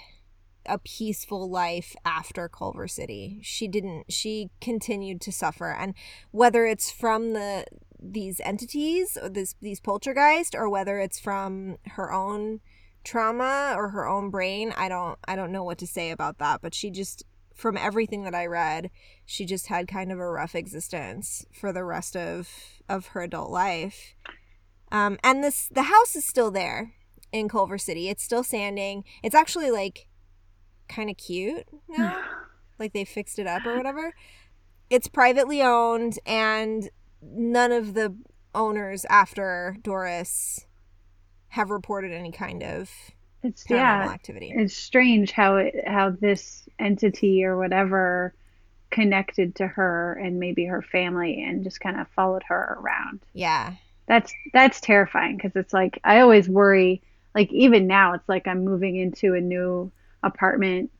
[0.64, 3.40] a peaceful life after Culver City.
[3.42, 5.94] She didn't she continued to suffer and
[6.30, 7.66] whether it's from the
[8.00, 12.60] these entities or this these poltergeist or whether it's from her own
[13.02, 16.60] trauma or her own brain, I don't I don't know what to say about that,
[16.62, 17.24] but she just
[17.58, 18.88] from everything that I read,
[19.26, 22.48] she just had kind of a rough existence for the rest of
[22.88, 24.14] of her adult life.
[24.92, 26.94] Um, and this the house is still there
[27.32, 28.08] in Culver City.
[28.08, 29.02] It's still standing.
[29.24, 30.06] It's actually like
[30.88, 32.22] kind of cute now.
[32.78, 34.14] like they fixed it up or whatever.
[34.88, 36.88] It's privately owned and
[37.20, 38.16] none of the
[38.54, 40.64] owners after Doris
[41.48, 42.88] have reported any kind of
[43.42, 44.52] It's paranormal yeah, activity.
[44.54, 48.34] it's strange how it how this entity or whatever
[48.90, 53.20] connected to her and maybe her family and just kind of followed her around.
[53.32, 53.74] yeah.
[54.06, 57.02] That's that's terrifying because it's like I always worry
[57.34, 60.90] like even now it's like I'm moving into a new apartment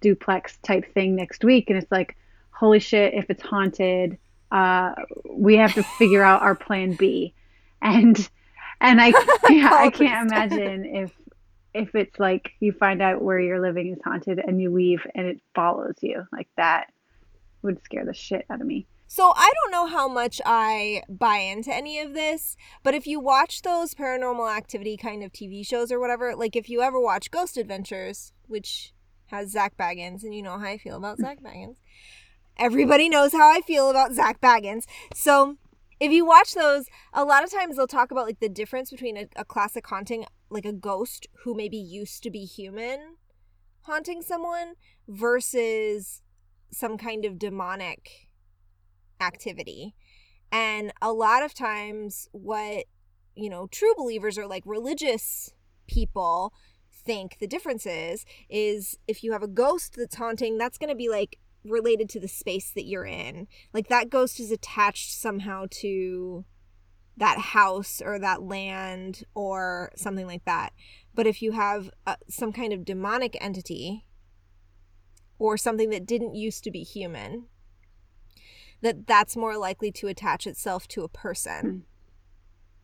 [0.00, 2.16] duplex type thing next week and it's like
[2.50, 4.16] holy shit if it's haunted
[4.50, 4.94] uh
[5.28, 7.34] we have to figure out our plan B
[7.82, 8.28] and
[8.80, 9.08] and I
[9.50, 11.12] yeah, I can't imagine if
[11.76, 15.26] if it's like you find out where you're living is haunted and you leave and
[15.26, 16.86] it follows you like that
[17.62, 18.86] would scare the shit out of me.
[19.08, 23.20] So I don't know how much I buy into any of this, but if you
[23.20, 27.30] watch those paranormal activity kind of TV shows or whatever, like if you ever watch
[27.30, 28.92] Ghost Adventures, which
[29.26, 31.76] has Zak Bagans, and you know how I feel about Zak Bagans.
[32.58, 34.84] Everybody knows how I feel about Zak Bagans.
[35.14, 35.56] So
[36.00, 39.16] if you watch those, a lot of times they'll talk about like the difference between
[39.16, 43.16] a, a classic haunting, like a ghost who maybe used to be human
[43.82, 44.74] haunting someone
[45.06, 46.22] versus
[46.72, 48.28] some kind of demonic
[49.20, 49.94] activity.
[50.50, 52.84] And a lot of times, what,
[53.34, 55.52] you know, true believers or like religious
[55.86, 56.52] people
[56.92, 60.96] think the difference is, is if you have a ghost that's haunting, that's going to
[60.96, 63.46] be like related to the space that you're in.
[63.72, 66.44] Like that ghost is attached somehow to
[67.16, 70.72] that house or that land or something like that.
[71.14, 74.04] But if you have uh, some kind of demonic entity
[75.38, 77.46] or something that didn't used to be human,
[78.82, 81.84] that that's more likely to attach itself to a person.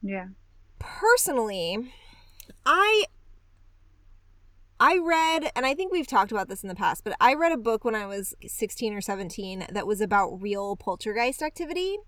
[0.03, 0.29] Yeah.
[0.79, 1.93] Personally,
[2.67, 3.05] I
[4.81, 7.53] I read and I think we've talked about this in the past, but I read
[7.53, 11.99] a book when I was 16 or 17 that was about real poltergeist activity.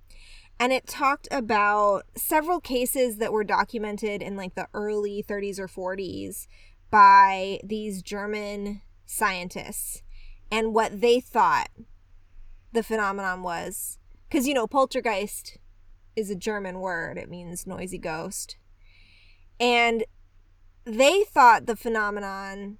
[0.58, 5.68] And it talked about several cases that were documented in like the early 30s or
[5.68, 6.46] 40s
[6.90, 10.02] by these German scientists
[10.50, 11.68] and what they thought
[12.72, 13.98] the phenomenon was.
[14.28, 15.58] Because, you know, poltergeist
[16.16, 18.56] is a German word, it means noisy ghost.
[19.58, 20.04] And
[20.84, 22.78] they thought the phenomenon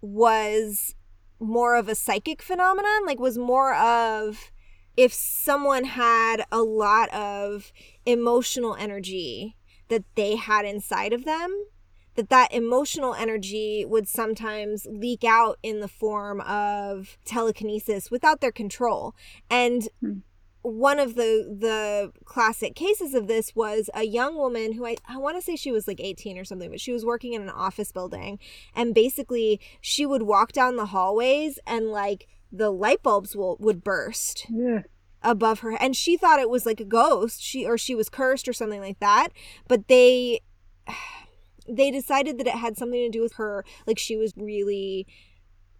[0.00, 0.94] was
[1.40, 4.52] more of a psychic phenomenon, like, was more of
[4.96, 7.72] if someone had a lot of
[8.06, 9.56] emotional energy
[9.88, 11.66] that they had inside of them
[12.14, 18.52] that that emotional energy would sometimes leak out in the form of telekinesis without their
[18.52, 19.14] control
[19.48, 20.18] and Hmm.
[20.62, 25.16] one of the the classic cases of this was a young woman who I, I
[25.16, 27.50] want to say she was like 18 or something, but she was working in an
[27.50, 28.38] office building
[28.74, 33.82] and basically she would walk down the hallways and like the light bulbs will would
[33.82, 34.82] burst Yeah.
[35.22, 37.42] above her and she thought it was like a ghost.
[37.42, 39.28] She or she was cursed or something like that.
[39.68, 40.40] But they
[41.68, 45.06] they decided that it had something to do with her like she was really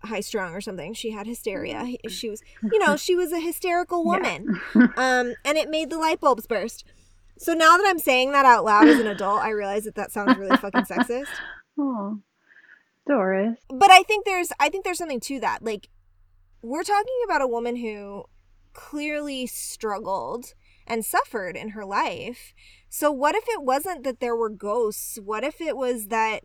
[0.04, 0.94] high strung or something.
[0.94, 1.86] She had hysteria.
[2.08, 4.60] She was you know she was a hysterical woman.
[4.74, 6.84] Um and it made the light bulbs burst.
[7.38, 10.12] So now that i'm saying that out loud as an adult i realize that that
[10.12, 11.26] sounds really fucking sexist.
[11.78, 12.18] Oh,
[13.08, 13.58] Doris.
[13.68, 15.64] but I think there's I think there's something to that.
[15.64, 15.88] Like
[16.62, 18.24] we're talking about a woman who
[18.72, 20.54] clearly struggled
[20.86, 22.54] and suffered in her life.
[22.88, 25.18] So what if it wasn't that there were ghosts?
[25.22, 26.44] What if it was that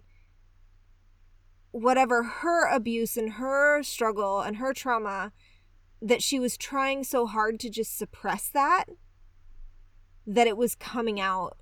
[1.72, 5.32] whatever her abuse and her struggle and her trauma
[6.02, 8.86] that she was trying so hard to just suppress that
[10.26, 11.58] that it was coming out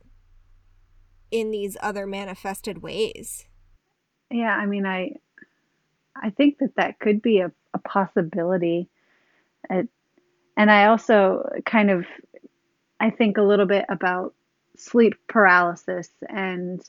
[1.31, 3.47] in these other manifested ways.
[4.31, 5.11] Yeah, I mean, I
[6.15, 8.89] I think that that could be a, a possibility.
[9.69, 9.89] It,
[10.58, 12.06] and I also kind of
[12.99, 14.34] I think a little bit about
[14.78, 16.82] sleep paralysis and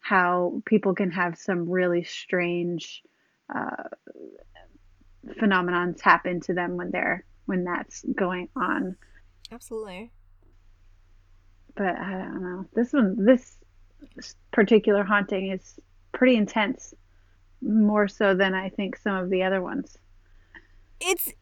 [0.00, 3.02] how people can have some really strange
[3.54, 3.88] uh,
[5.40, 8.96] phenomenons happen to them when they're when that's going on.
[9.50, 10.10] Absolutely.
[11.76, 12.66] But I don't know.
[12.74, 13.56] This one, this
[14.52, 15.78] particular haunting is
[16.12, 16.94] pretty intense,
[17.64, 19.98] more so than I think some of the other ones.
[21.00, 21.32] it's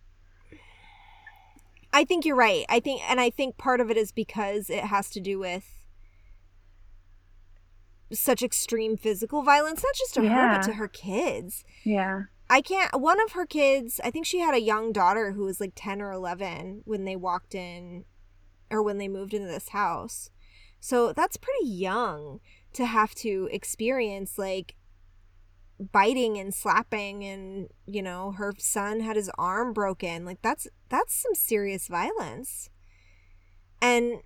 [1.92, 2.64] I think you're right.
[2.68, 5.84] I think and I think part of it is because it has to do with
[8.12, 11.64] such extreme physical violence, not just to her but to her kids.
[11.84, 12.24] Yeah.
[12.48, 15.60] I can't one of her kids, I think she had a young daughter who was
[15.60, 18.04] like 10 or 11 when they walked in
[18.70, 20.30] or when they moved into this house.
[20.80, 22.40] So that's pretty young
[22.72, 24.74] to have to experience like
[25.90, 31.14] biting and slapping and you know her son had his arm broken like that's that's
[31.14, 32.70] some serious violence
[33.80, 34.20] and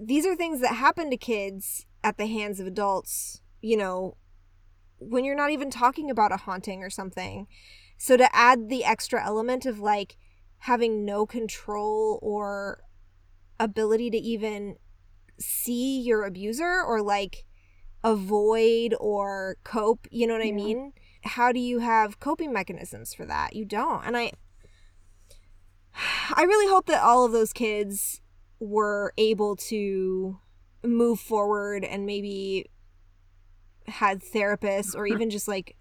[0.00, 4.16] these are things that happen to kids at the hands of adults, you know,
[4.98, 7.46] when you're not even talking about a haunting or something.
[7.96, 10.16] So to add the extra element of like
[10.58, 12.82] having no control or
[13.58, 14.76] ability to even
[15.40, 17.44] see your abuser or like
[18.04, 20.52] avoid or cope, you know what Yeah.
[20.52, 20.92] I mean?
[21.24, 23.54] How do you have coping mechanisms for that?
[23.56, 24.04] You don't.
[24.06, 24.32] And I
[26.34, 28.20] I really hope that all of those kids
[28.60, 30.38] were able to
[30.84, 32.66] move forward and maybe
[33.88, 35.76] had therapists or even just like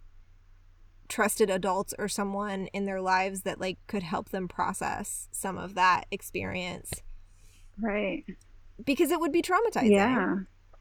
[1.07, 5.75] trusted adults or someone in their lives that like could help them process some of
[5.75, 6.91] that experience
[7.79, 8.25] Right.
[8.83, 9.91] because it would be traumatizing.
[9.91, 10.35] Yeah.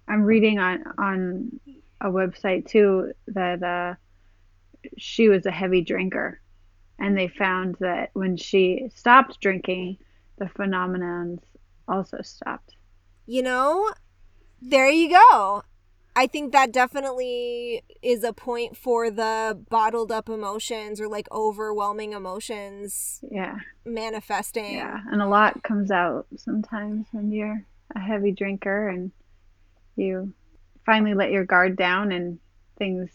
[0.09, 1.61] I'm reading on on
[2.01, 3.95] a website too that uh
[4.99, 6.40] she was a heavy drinker
[6.99, 9.99] and they found that when she stopped drinking
[10.38, 11.40] the phenomenons
[11.88, 12.77] also stopped.
[13.27, 13.90] You know,
[14.61, 15.62] there you go.
[16.14, 22.12] I think that definitely is a point for the bottled up emotions or like overwhelming
[22.12, 23.59] emotions Yeah.
[23.85, 24.75] manifesting.
[24.77, 25.01] Yeah.
[25.11, 27.64] And a lot comes out sometimes when you're
[27.95, 29.12] a heavy drinker and
[29.97, 30.33] you
[30.85, 32.39] finally let your guard down and
[32.79, 33.11] things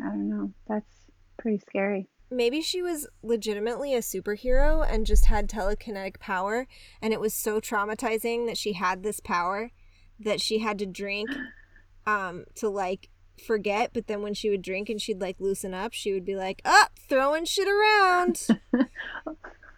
[0.00, 0.52] I don't know.
[0.68, 2.08] That's pretty scary.
[2.30, 6.66] Maybe she was legitimately a superhero and just had telekinetic power,
[7.02, 9.70] and it was so traumatizing that she had this power
[10.18, 11.28] that she had to drink
[12.06, 13.10] um, to like
[13.44, 13.90] forget.
[13.92, 16.62] But then when she would drink and she'd like loosen up, she would be like,
[16.64, 18.46] "Up, throwing shit around,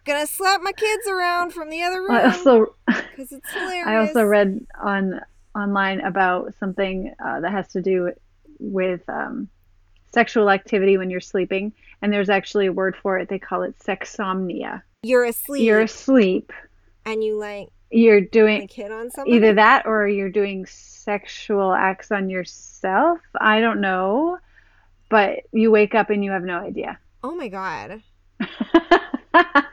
[0.05, 3.97] gonna slap my kids around from the other I room also because it's hilarious." I
[3.97, 5.19] also read on
[5.55, 8.11] online about something uh, that has to do
[8.59, 9.47] with um,
[10.13, 13.29] sexual activity when you're sleeping, and there's actually a word for it.
[13.29, 14.81] They call it sexsomnia.
[15.03, 16.51] you're asleep You're asleep.
[17.05, 19.35] and you like You're doing like hit on somebody.
[19.37, 23.19] either that or you're doing sexual acts on yourself.
[23.39, 24.39] I don't know,
[25.09, 26.97] but you wake up and you have no idea.
[27.23, 28.01] Oh my god.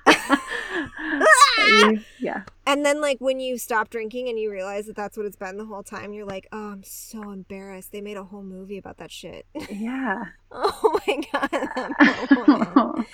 [2.72, 5.58] And then, like, when you stop drinking and you realize that that's what it's been
[5.58, 7.92] the whole time, you're like, oh, I'm so embarrassed.
[7.92, 9.44] They made a whole movie about that shit.
[9.70, 10.24] Yeah.
[10.50, 13.04] oh my god.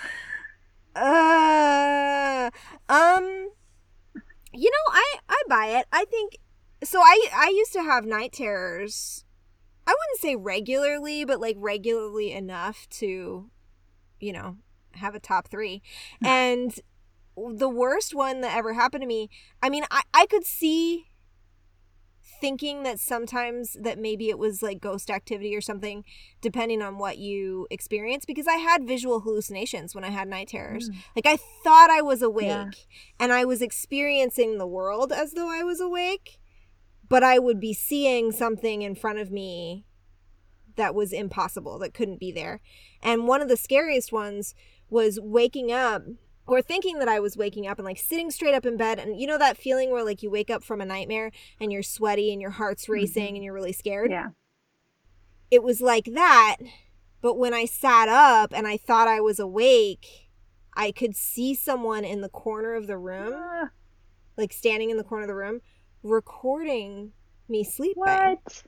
[0.95, 2.51] uh,
[2.89, 3.49] um,
[4.53, 5.87] you know, I I buy it.
[5.93, 6.39] I think
[6.85, 7.01] so.
[7.01, 9.25] I I used to have night terrors.
[9.89, 13.51] I wouldn't say regularly, but like regularly enough to,
[14.21, 14.59] you know,
[14.93, 15.83] have a top three.
[16.25, 16.79] And
[17.55, 19.31] the worst one that ever happened to me.
[19.63, 21.07] I mean, I I could see
[22.41, 26.05] thinking that sometimes that maybe it was like ghost activity or something
[26.41, 30.89] depending on what you experience because I had visual hallucinations when I had night terrors.
[30.89, 30.97] Mm.
[31.17, 32.71] Like I thought I was awake Yeah.
[33.19, 36.39] and I was experiencing the world as though I was awake,
[37.09, 39.85] but I would be seeing something in front of me
[40.77, 42.61] that was impossible, that couldn't be there.
[43.03, 44.55] And one of the scariest ones
[44.89, 46.05] was waking up
[46.49, 49.21] or thinking that I was waking up and like sitting straight up in bed and
[49.21, 51.31] you know that feeling where like you wake up from a nightmare
[51.61, 54.11] and you're sweaty and your heart's racing and you're really scared?
[54.11, 54.29] Yeah.
[55.51, 56.57] it was like that
[57.21, 60.29] but when i sat up and i thought i was awake
[60.75, 63.71] i could see someone in the corner of the room Ah,
[64.37, 65.61] like standing in the corner of the room
[66.03, 67.13] recording
[67.49, 67.95] me sleeping.
[68.03, 68.63] What?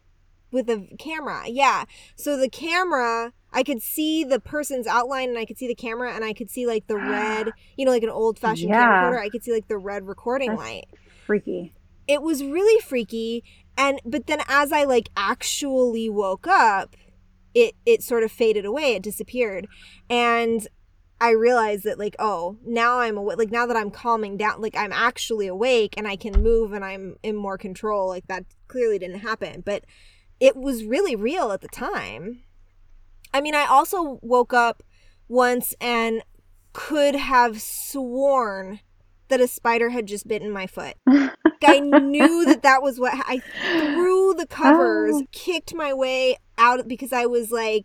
[0.53, 1.85] with a camera yeah.
[2.17, 6.13] So the camera i could see the person's outline and i could see the camera
[6.15, 9.11] and i could see like the red you know like an old fashioned Yeah.
[9.11, 9.21] camcorder.
[9.21, 10.87] I could see like the red recording That's- light.
[11.27, 11.75] Freaky.
[12.09, 13.45] it was really freaky
[13.77, 16.97] and but then as i like actually woke up
[17.55, 18.95] it it sort of faded away.
[18.95, 19.67] It disappeared.
[20.09, 20.67] And
[21.21, 24.75] i realized that like oh now i'm awake like now that i'm calming down like
[24.77, 28.09] i'm actually awake and i can move and i'm in more control.
[28.09, 29.63] Like that clearly didn't happen.
[29.67, 29.85] But
[30.39, 32.43] it was really real at the time
[33.33, 34.83] i mean i also woke up
[35.29, 36.23] once and
[36.73, 38.81] could have sworn
[39.29, 40.95] that a spider had just bitten my foot
[41.63, 45.27] I knew that that was what I threw the covers, Oh.
[45.31, 47.85] kicked my way out because I was like,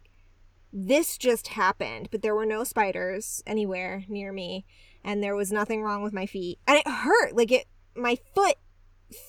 [0.72, 2.08] this just happened.
[2.10, 4.66] But there were no spiders anywhere near me,
[5.04, 7.36] and there was nothing wrong with my feet, and it hurt.
[7.36, 7.66] Like it,
[7.96, 8.56] my foot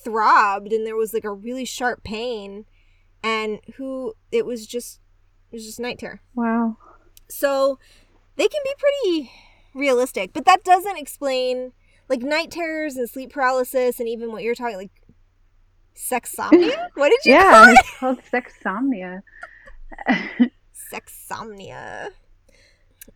[0.05, 2.67] throbbed, and there was like a really sharp pain,
[3.25, 5.01] and who it was just,
[5.51, 6.21] it was just night terror.
[6.35, 6.77] Wow.
[7.29, 7.79] So
[8.37, 9.33] they can be pretty
[9.75, 11.73] realistic, but that doesn't explain
[12.09, 14.91] like night terrors and sleep paralysis and even what you're talking like
[15.97, 16.89] sexsomnia.
[16.95, 17.79] what did you Yeah, call it?
[17.81, 19.23] it's called sexsomnia.
[20.93, 22.11] Sexsomnia.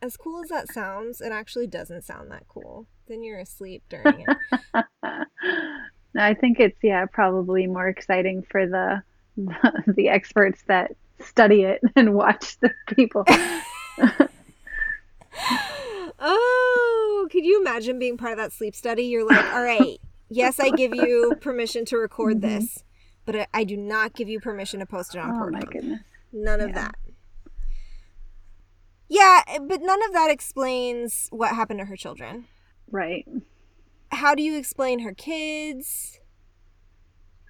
[0.03, 2.87] As cool as that sounds, it actually doesn't sound that cool.
[3.07, 4.37] Then you're asleep during it.
[6.19, 9.03] I think it's yeah probably more exciting for the
[9.37, 10.93] the, the experts that
[11.23, 13.25] study it and watch the people.
[16.19, 19.05] oh, could you imagine being part of that sleep study?
[19.05, 22.49] You're like, all right, yes, I give you permission to record mm-hmm.
[22.49, 22.85] this,
[23.25, 26.01] but I, I, do not give you permission to post it on Oh my goodness.
[26.33, 26.95] None of that.
[29.09, 32.47] Yeah, but none of that explains what happened to her children.
[32.91, 33.27] Right.
[34.13, 36.20] How do you explain her kids?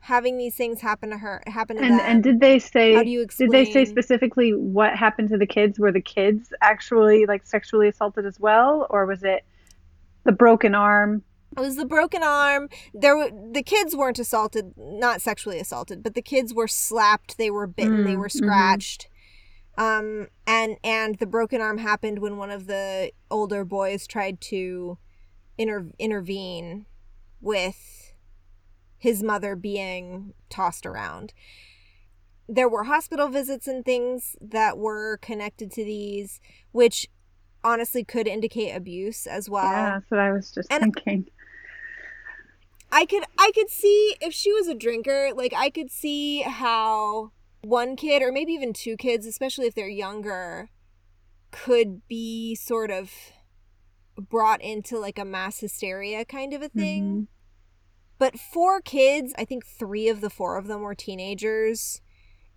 [0.01, 2.01] Having these things happen to her happen to and, them.
[2.05, 3.51] And did they say How do you explain...
[3.51, 5.79] did they say specifically what happened to the kids?
[5.79, 9.45] Were the kids actually like sexually assaulted as well or was it
[10.25, 11.23] the broken arm?
[11.57, 12.69] It was the broken arm.
[12.95, 17.51] There were the kids weren't assaulted, not sexually assaulted, but the kids were slapped, they
[17.51, 18.39] were bitten, mm, they were mm-hmm.
[18.39, 19.09] scratched.
[19.79, 19.83] Mm-hmm.
[19.83, 24.99] Um and and the broken arm happened when one of the older boys tried to
[25.59, 26.87] inter- intervene
[27.41, 28.00] with
[29.01, 31.33] his mother being tossed around.
[32.47, 36.41] There were hospital visits and things that were connected to these,
[36.71, 37.09] which
[37.65, 39.65] honestly could indicate abuse as well.
[39.65, 41.31] Yeah, that's what I was just and thinking.
[42.93, 47.33] I could I could see if she was a drinker, like I could see how
[47.63, 50.69] one kid or maybe even two kids, especially if they're younger,
[51.51, 53.11] could be sort of
[54.17, 57.05] brought into like a mass hysteria kind of a thing.
[57.05, 57.23] Mm-hmm.
[58.21, 62.03] But four kids, I think three of the four of them were teenagers.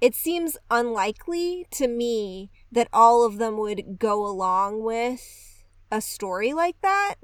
[0.02, 6.52] It seems unlikely to me that all of them would go along with a story
[6.52, 7.16] like that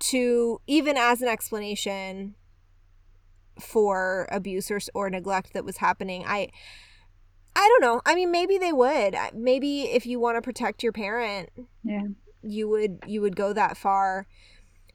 [0.00, 2.34] to even as an explanation
[3.58, 6.24] for abuse or, or neglect that was happening.
[6.26, 6.50] I
[7.56, 8.02] I don't know.
[8.04, 9.16] I mean, maybe they would.
[9.32, 11.48] Maybe if you want to protect your parent,
[11.82, 12.08] yeah,
[12.42, 14.26] you would you would go that far.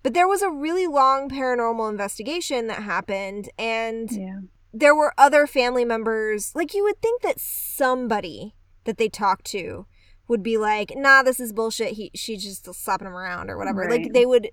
[0.04, 4.39] But there was a really long paranormal investigation that happened, and yeah.
[4.74, 6.54] there were other family members.
[6.54, 9.86] Like, you would think that somebody that they talked to
[10.28, 11.93] would be like, nah, this is bullshit.
[11.93, 13.82] He, she's just slapping him around or whatever.
[13.82, 14.01] Right.
[14.01, 14.49] Like, they would,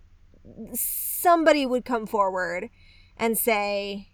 [0.73, 2.71] somebody would come forward
[3.17, 4.09] and say,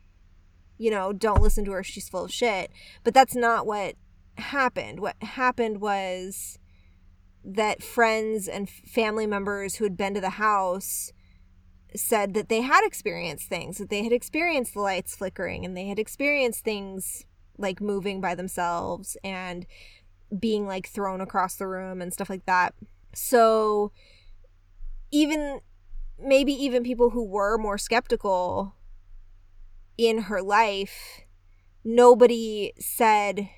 [0.79, 1.83] you know, don't listen to her.
[1.83, 2.71] She's full of shit.
[3.05, 3.97] But that's not what
[4.39, 5.01] happened.
[5.01, 6.59] What happened was
[7.45, 11.13] that friends and family members who had been to the house
[11.97, 15.87] said that they had experienced things, that they had experienced the lights flickering and they
[15.87, 17.25] had experienced things
[17.59, 19.67] like moving by themselves and
[20.39, 22.75] being like thrown across the room and stuff like that.
[23.15, 23.93] So
[25.11, 25.61] even
[26.19, 28.75] maybe even people who were more skeptical
[29.97, 31.23] in her life,
[31.85, 33.49] nobody said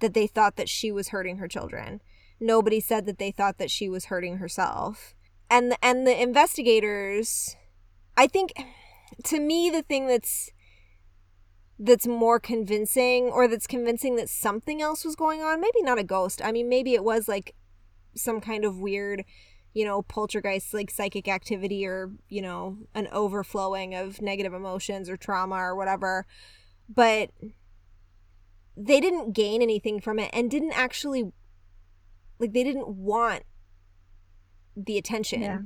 [0.00, 2.00] that they thought that she was hurting her children.
[2.38, 5.14] Nobody said that they thought that she was hurting herself
[5.50, 7.56] and and the investigators
[8.16, 8.52] i think
[9.24, 10.50] to me the thing that's
[11.78, 16.04] that's more convincing or that's convincing that something else was going on maybe not a
[16.04, 17.54] ghost i mean maybe it was like
[18.14, 19.24] some kind of weird
[19.72, 25.16] you know poltergeist like psychic activity or you know an overflowing of negative emotions or
[25.16, 26.26] trauma or whatever.
[26.92, 27.30] But
[28.76, 31.32] they didn't gain anything from it and didn't actually
[32.38, 33.44] like they didn't want
[34.76, 35.42] the attention.
[35.42, 35.58] Yeah.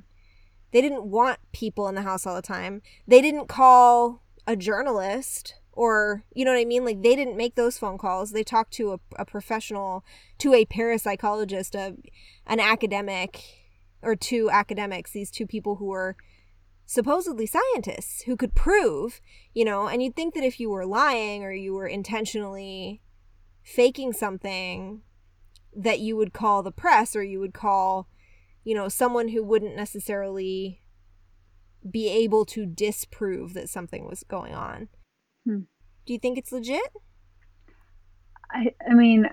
[0.73, 2.83] They didn't want people in the house all the time.
[3.07, 6.85] They didn't call a journalist or you know what I mean?
[6.85, 8.31] Like they didn't make those phone calls.
[8.31, 10.05] They talked to a, a professional,
[10.39, 11.97] to a parapsychologist, a,
[12.47, 13.43] an academic,
[14.03, 15.11] or two academics.
[15.11, 16.17] These two people who were
[16.87, 19.21] supposedly scientists who could prove,
[19.53, 19.89] you know.
[19.89, 23.01] And you'd think that if you were lying or you were intentionally
[23.63, 25.03] faking something,
[25.75, 28.09] that you would call the press or you would call
[28.65, 30.81] you know, someone who wouldn't necessarily
[31.89, 34.89] be able to disprove that something was going on.
[35.47, 35.61] Hmm.
[36.07, 36.93] Do you think it's legit?
[38.51, 39.29] I, I mean,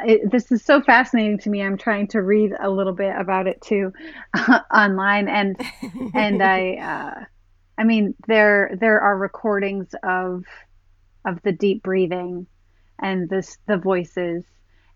[0.00, 1.62] it, this is so fascinating to me.
[1.62, 3.92] I'm trying to read a little bit about it too
[4.34, 5.60] uh, online, and
[6.14, 7.24] and I, uh,
[7.78, 10.44] I mean, there there are recordings of
[11.24, 12.46] of the deep breathing
[13.00, 14.44] and this the voices,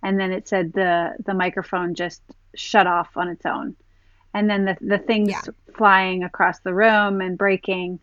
[0.03, 2.23] and then it said the the microphone just
[2.55, 3.77] shut off on its own.
[4.35, 5.43] And then the, the things yeah.
[5.77, 7.99] flying across the room and breaking.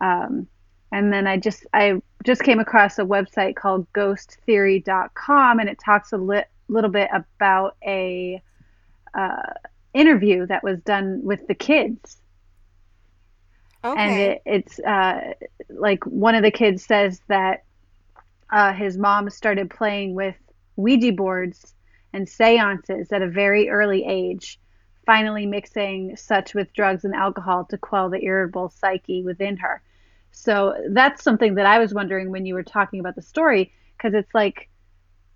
[0.00, 0.46] Um,
[0.90, 6.12] and then I just I just came across a website called ghosttheory.com and it talks
[6.12, 8.42] a li- little bit about a
[9.14, 9.52] uh,
[9.92, 12.18] interview that was done with the kids.
[13.84, 14.00] Okay.
[14.00, 15.34] And it, it's uh,
[15.68, 17.64] like one of the kids says that
[18.50, 20.34] uh, his mom started playing with
[20.76, 21.74] Ouija boards
[22.12, 24.58] and seances at a very early age,
[25.06, 29.82] finally mixing such with drugs and alcohol to quell the irritable psyche within her.
[30.30, 34.14] So that's something that I was wondering when you were talking about the story, because
[34.14, 34.68] it's like,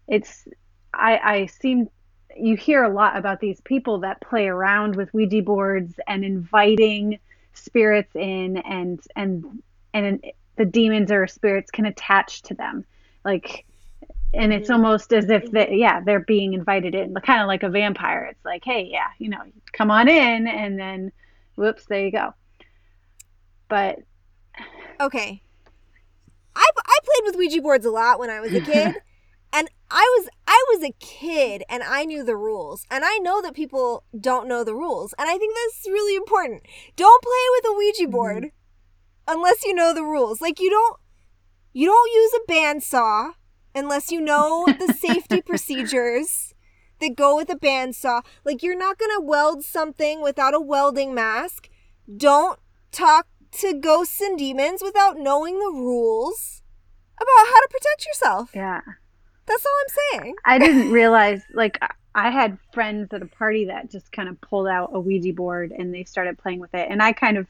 [0.09, 0.47] it's,
[0.93, 1.89] I, I seem,
[2.37, 7.18] you hear a lot about these people that play around with Ouija boards and inviting
[7.55, 9.62] spirits in and, and,
[9.93, 10.25] and
[10.57, 12.85] the demons or spirits can attach to them.
[13.25, 13.64] Like,
[14.35, 14.70] and it's Mm-hmm.
[14.70, 18.45] almost as if they yeah they're being invited in kind of like a vampire it's
[18.45, 21.12] like hey yeah you know come on in and then
[21.57, 22.35] whoops there you go
[23.68, 23.99] but
[25.01, 25.43] Okay.
[26.55, 28.97] I I played with Ouija boards a lot when I was a kid.
[29.53, 32.87] and I was I was a kid and I knew the rules.
[32.91, 35.14] And I know that people don't know the rules.
[35.18, 36.62] And I think that's really important.
[36.97, 38.53] Don't play with a Ouija board
[39.28, 40.41] unless you know the rules.
[40.41, 40.99] Like you don't
[41.72, 43.35] you don't use a bandsaw
[43.75, 46.55] unless you know the safety procedures
[47.01, 48.25] that go with a bandsaw.
[48.45, 51.68] Like you're not going to weld something without a welding mask.
[52.16, 52.59] Don't
[52.93, 56.62] talk to ghosts and demons without knowing the rules
[57.16, 58.51] about how to protect yourself.
[58.55, 58.81] yeah
[59.47, 60.35] That's all I'm saying.
[60.47, 64.41] i didn't realize like I- i had friends at a party that just kind of
[64.41, 67.47] pulled out a ouija board and they started playing with it and i kind of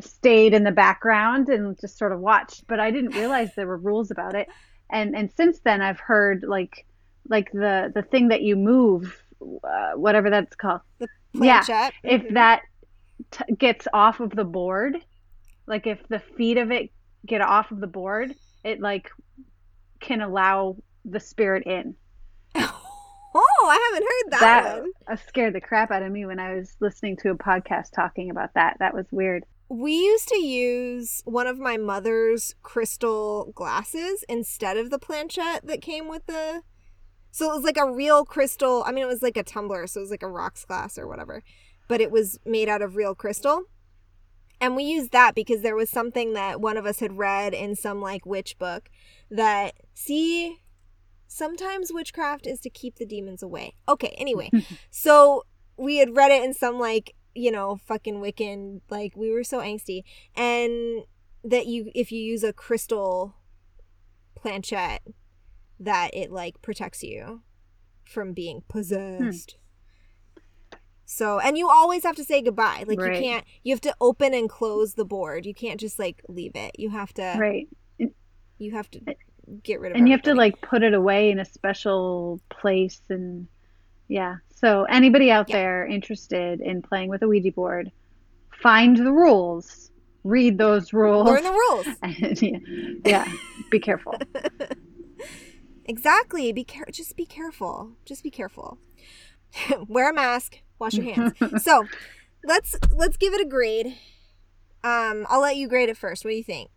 [0.00, 3.76] stayed in the background and just sort of watched but i didn't realize there were
[3.78, 4.48] rules about it
[4.92, 6.86] and and since then i've heard like
[7.28, 9.20] like the the thing that you move
[9.64, 10.80] uh, whatever that's called
[11.32, 11.62] Yeah.
[11.64, 11.92] Planchette.
[12.04, 12.34] if Mhm.
[12.34, 12.62] that
[13.32, 14.96] t- gets off of the board
[15.66, 16.90] like if the feet of it
[17.26, 18.34] get off of the board
[18.64, 19.10] it like
[20.00, 21.94] can allow the spirit in
[23.34, 25.16] Oh, I haven't heard that, that one.
[25.26, 28.52] scared the crap out of me when i was listening to a podcast talking about
[28.54, 34.76] that that was weird We used to use one of my mother's crystal glasses instead
[34.76, 36.60] of the planchette that came with the.
[37.30, 38.84] So it was like a real crystal.
[38.86, 41.08] I mean, it was like a tumbler, so it was like a rocks glass or
[41.08, 41.42] whatever,
[41.88, 43.62] but it was made out of real crystal.
[44.60, 47.74] And we used that because there was something that one of us had read in
[47.74, 48.90] some like witch book
[49.30, 50.58] that, see,
[51.28, 53.76] sometimes witchcraft is to keep the demons away.
[53.88, 54.50] Okay, anyway,
[54.90, 55.46] so
[55.78, 59.58] we had read it in some like you know fucking wiccan like we were so
[59.60, 60.02] angsty.
[60.36, 61.02] And
[61.44, 63.34] that you if you use a crystal
[64.34, 65.02] planchette
[65.80, 67.42] that it like protects you
[68.04, 69.56] from being possessed.
[71.04, 72.84] So and you always have to say goodbye.
[72.86, 73.14] Like Right.
[73.14, 75.44] you can't you have to open and close the board.
[75.46, 76.78] You can't just like leave it.
[76.78, 77.68] You have to right.
[78.58, 79.00] You have to
[79.64, 79.98] get rid of it.
[79.98, 83.48] and you have to like put it away in a special place and
[84.12, 85.56] yeah so anybody out Yeah.
[85.56, 87.90] there interested in playing with a ouija board
[88.62, 89.90] find the rules
[90.24, 92.58] read those rules learn the rules and yeah,
[93.04, 93.32] yeah
[93.70, 94.14] be careful
[95.86, 96.52] Exactly.
[96.52, 96.86] Be care.
[96.92, 97.92] Just be careful.
[98.04, 98.78] Just be careful.
[99.88, 100.58] Wear a mask.
[100.78, 101.32] Wash your hands.
[101.64, 101.86] so,
[102.44, 103.96] let's let's give it a grade.
[104.84, 106.24] Um, I'll let you grade it first.
[106.24, 106.70] What do you think?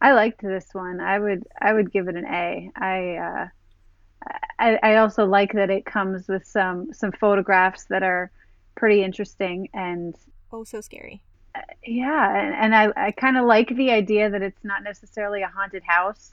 [0.00, 3.46] i liked this one i would i would give it an a i uh
[4.58, 8.30] I, I also like that it comes with some some photographs that are
[8.76, 10.14] pretty interesting and
[10.52, 11.22] Oh, so scary.
[11.86, 15.48] yeah and, and i, I kind of like the idea that it's not necessarily a
[15.48, 16.32] haunted house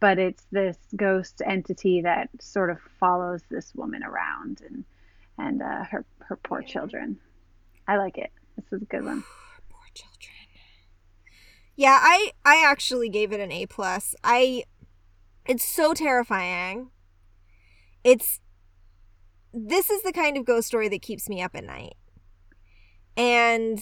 [0.00, 4.84] but it's this ghost entity that sort of follows this woman around and
[5.38, 7.18] and uh, her her poor children
[7.88, 9.22] i like it this is a good one
[9.70, 10.34] Poor children.
[11.76, 14.14] Yeah, I I actually gave it an A plus.
[14.22, 14.64] I
[15.46, 16.90] it's so terrifying.
[18.04, 18.40] It's
[19.52, 21.94] this is the kind of ghost story that keeps me up at night.
[23.16, 23.80] And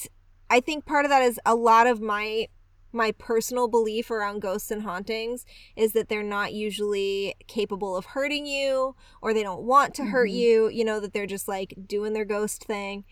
[0.51, 2.49] I think part of that is a lot of my
[2.91, 5.45] my personal belief around ghosts and hauntings
[5.77, 10.31] is that they're not usually capable of hurting you or they don't want to hurt
[10.31, 10.35] Mhm.
[10.35, 13.05] you, you know that they're just like doing their ghost thing.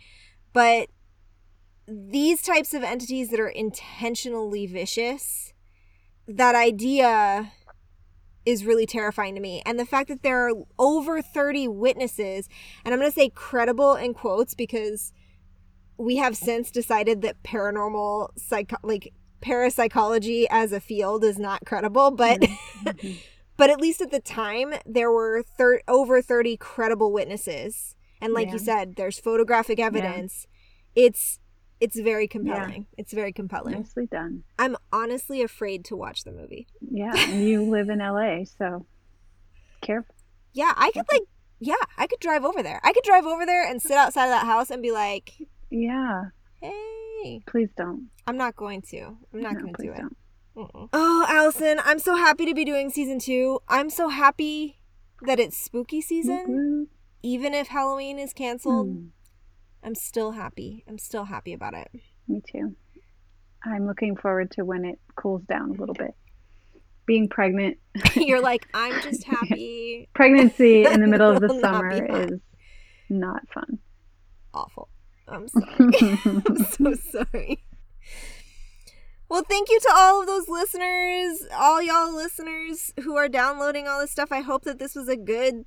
[0.54, 0.88] But
[1.86, 5.52] these types of entities that are intentionally vicious,
[6.26, 7.52] that idea
[8.46, 9.60] is really terrifying to me.
[9.66, 12.48] And the fact that there are over 30 witnesses,
[12.84, 15.12] and I'm going to say credible in quotes because
[15.98, 22.10] we have since decided that paranormal psycho- like parapsychology as a field is not credible,
[22.10, 23.18] but Mhm.
[23.56, 27.96] but at least at the time there were thir- over 30 credible witnesses.
[28.20, 30.46] And like you said, there's photographic evidence.
[30.94, 31.38] It's
[31.80, 32.86] it's very compelling.
[32.96, 33.74] It's very compelling.
[33.74, 36.66] nicely done I'm honestly afraid to watch the movie.
[36.80, 38.86] yeah and you live in la so
[39.82, 40.14] careful
[40.52, 41.22] Yeah, I could like
[41.58, 42.80] yeah, I could drive over there.
[42.84, 45.32] I could drive over there and sit outside of that house and be like,
[45.70, 46.24] yeah
[46.60, 49.16] "Hey, please don't I'm not going to.
[49.32, 50.02] I'm not No, going to do it."
[50.56, 50.88] Mm-mm.
[50.92, 53.60] Oh, Allison, I'm so happy to be doing season 2.
[53.68, 54.78] I'm so happy
[55.22, 56.44] that it's spooky season.
[56.46, 56.88] Woo-woo.
[57.22, 59.06] Even if Halloween is canceled, Hmm.
[59.86, 60.82] I'm still happy.
[60.88, 61.88] I'm still happy about it.
[62.26, 62.74] Me too.
[63.64, 66.14] I'm looking forward to when it cools down a little bit.
[67.06, 67.78] Being pregnant,
[68.16, 70.08] You're like, I'm just happy.
[70.12, 72.40] pregnancy in the middle of the summer is
[73.08, 73.78] not fun.
[74.52, 74.88] Awful.
[75.28, 76.18] I'm sorry.
[76.24, 77.62] I'm so sorry.
[79.28, 84.00] Well, thank you to all of those listeners, all y'all listeners who are downloading all
[84.00, 84.30] this stuff.
[84.32, 85.64] I hope that this was a good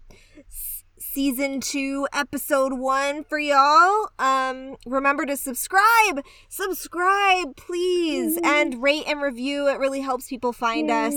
[1.12, 4.10] season two, episode one for y'all.
[4.20, 9.68] Um, remember to subscribe, subscribe, please, and rate and review.
[9.68, 11.14] It really helps people find us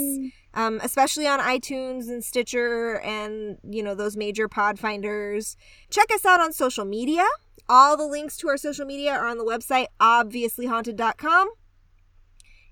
[0.54, 5.56] um, especially on iTunes and Stitcher and you know those major pod finders.
[5.90, 7.24] Check us out on social media.
[7.68, 11.50] All the links to our social media are on the website obviouslyhaunted.com.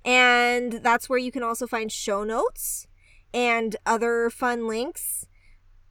[0.04, 2.86] And that's where you can also find show notes
[3.32, 5.26] and other fun links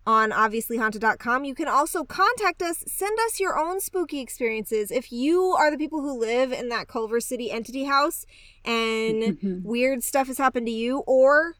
[0.05, 1.43] on obviouslyhaunted.com.
[1.43, 4.91] You can also contact us, send us your own spooky experiences.
[4.91, 8.25] If you are the people who live in that Culver City entity house
[8.65, 11.55] and weird stuff has happened to you, or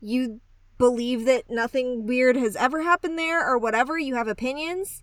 [0.00, 0.40] you
[0.78, 5.02] believe that nothing weird has ever happened there, or whatever, you have opinions,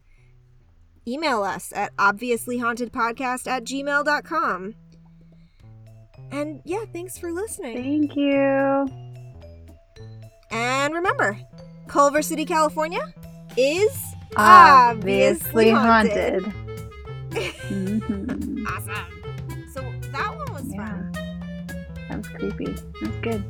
[1.07, 4.75] email us at obviouslyhauntedpodcast at gmail.com.
[6.31, 7.77] And yeah, thanks for listening.
[7.77, 8.87] Thank you.
[10.51, 11.39] And remember,
[11.89, 13.01] Culver City, California
[13.57, 13.91] is
[14.37, 16.43] Obviously obviously haunted.
[16.45, 16.53] haunted.
[18.67, 19.05] Awesome.
[19.73, 19.81] So
[20.11, 20.87] that one was Yeah.
[20.87, 21.11] fun.
[22.09, 22.75] That was creepy.
[23.01, 23.43] That's good.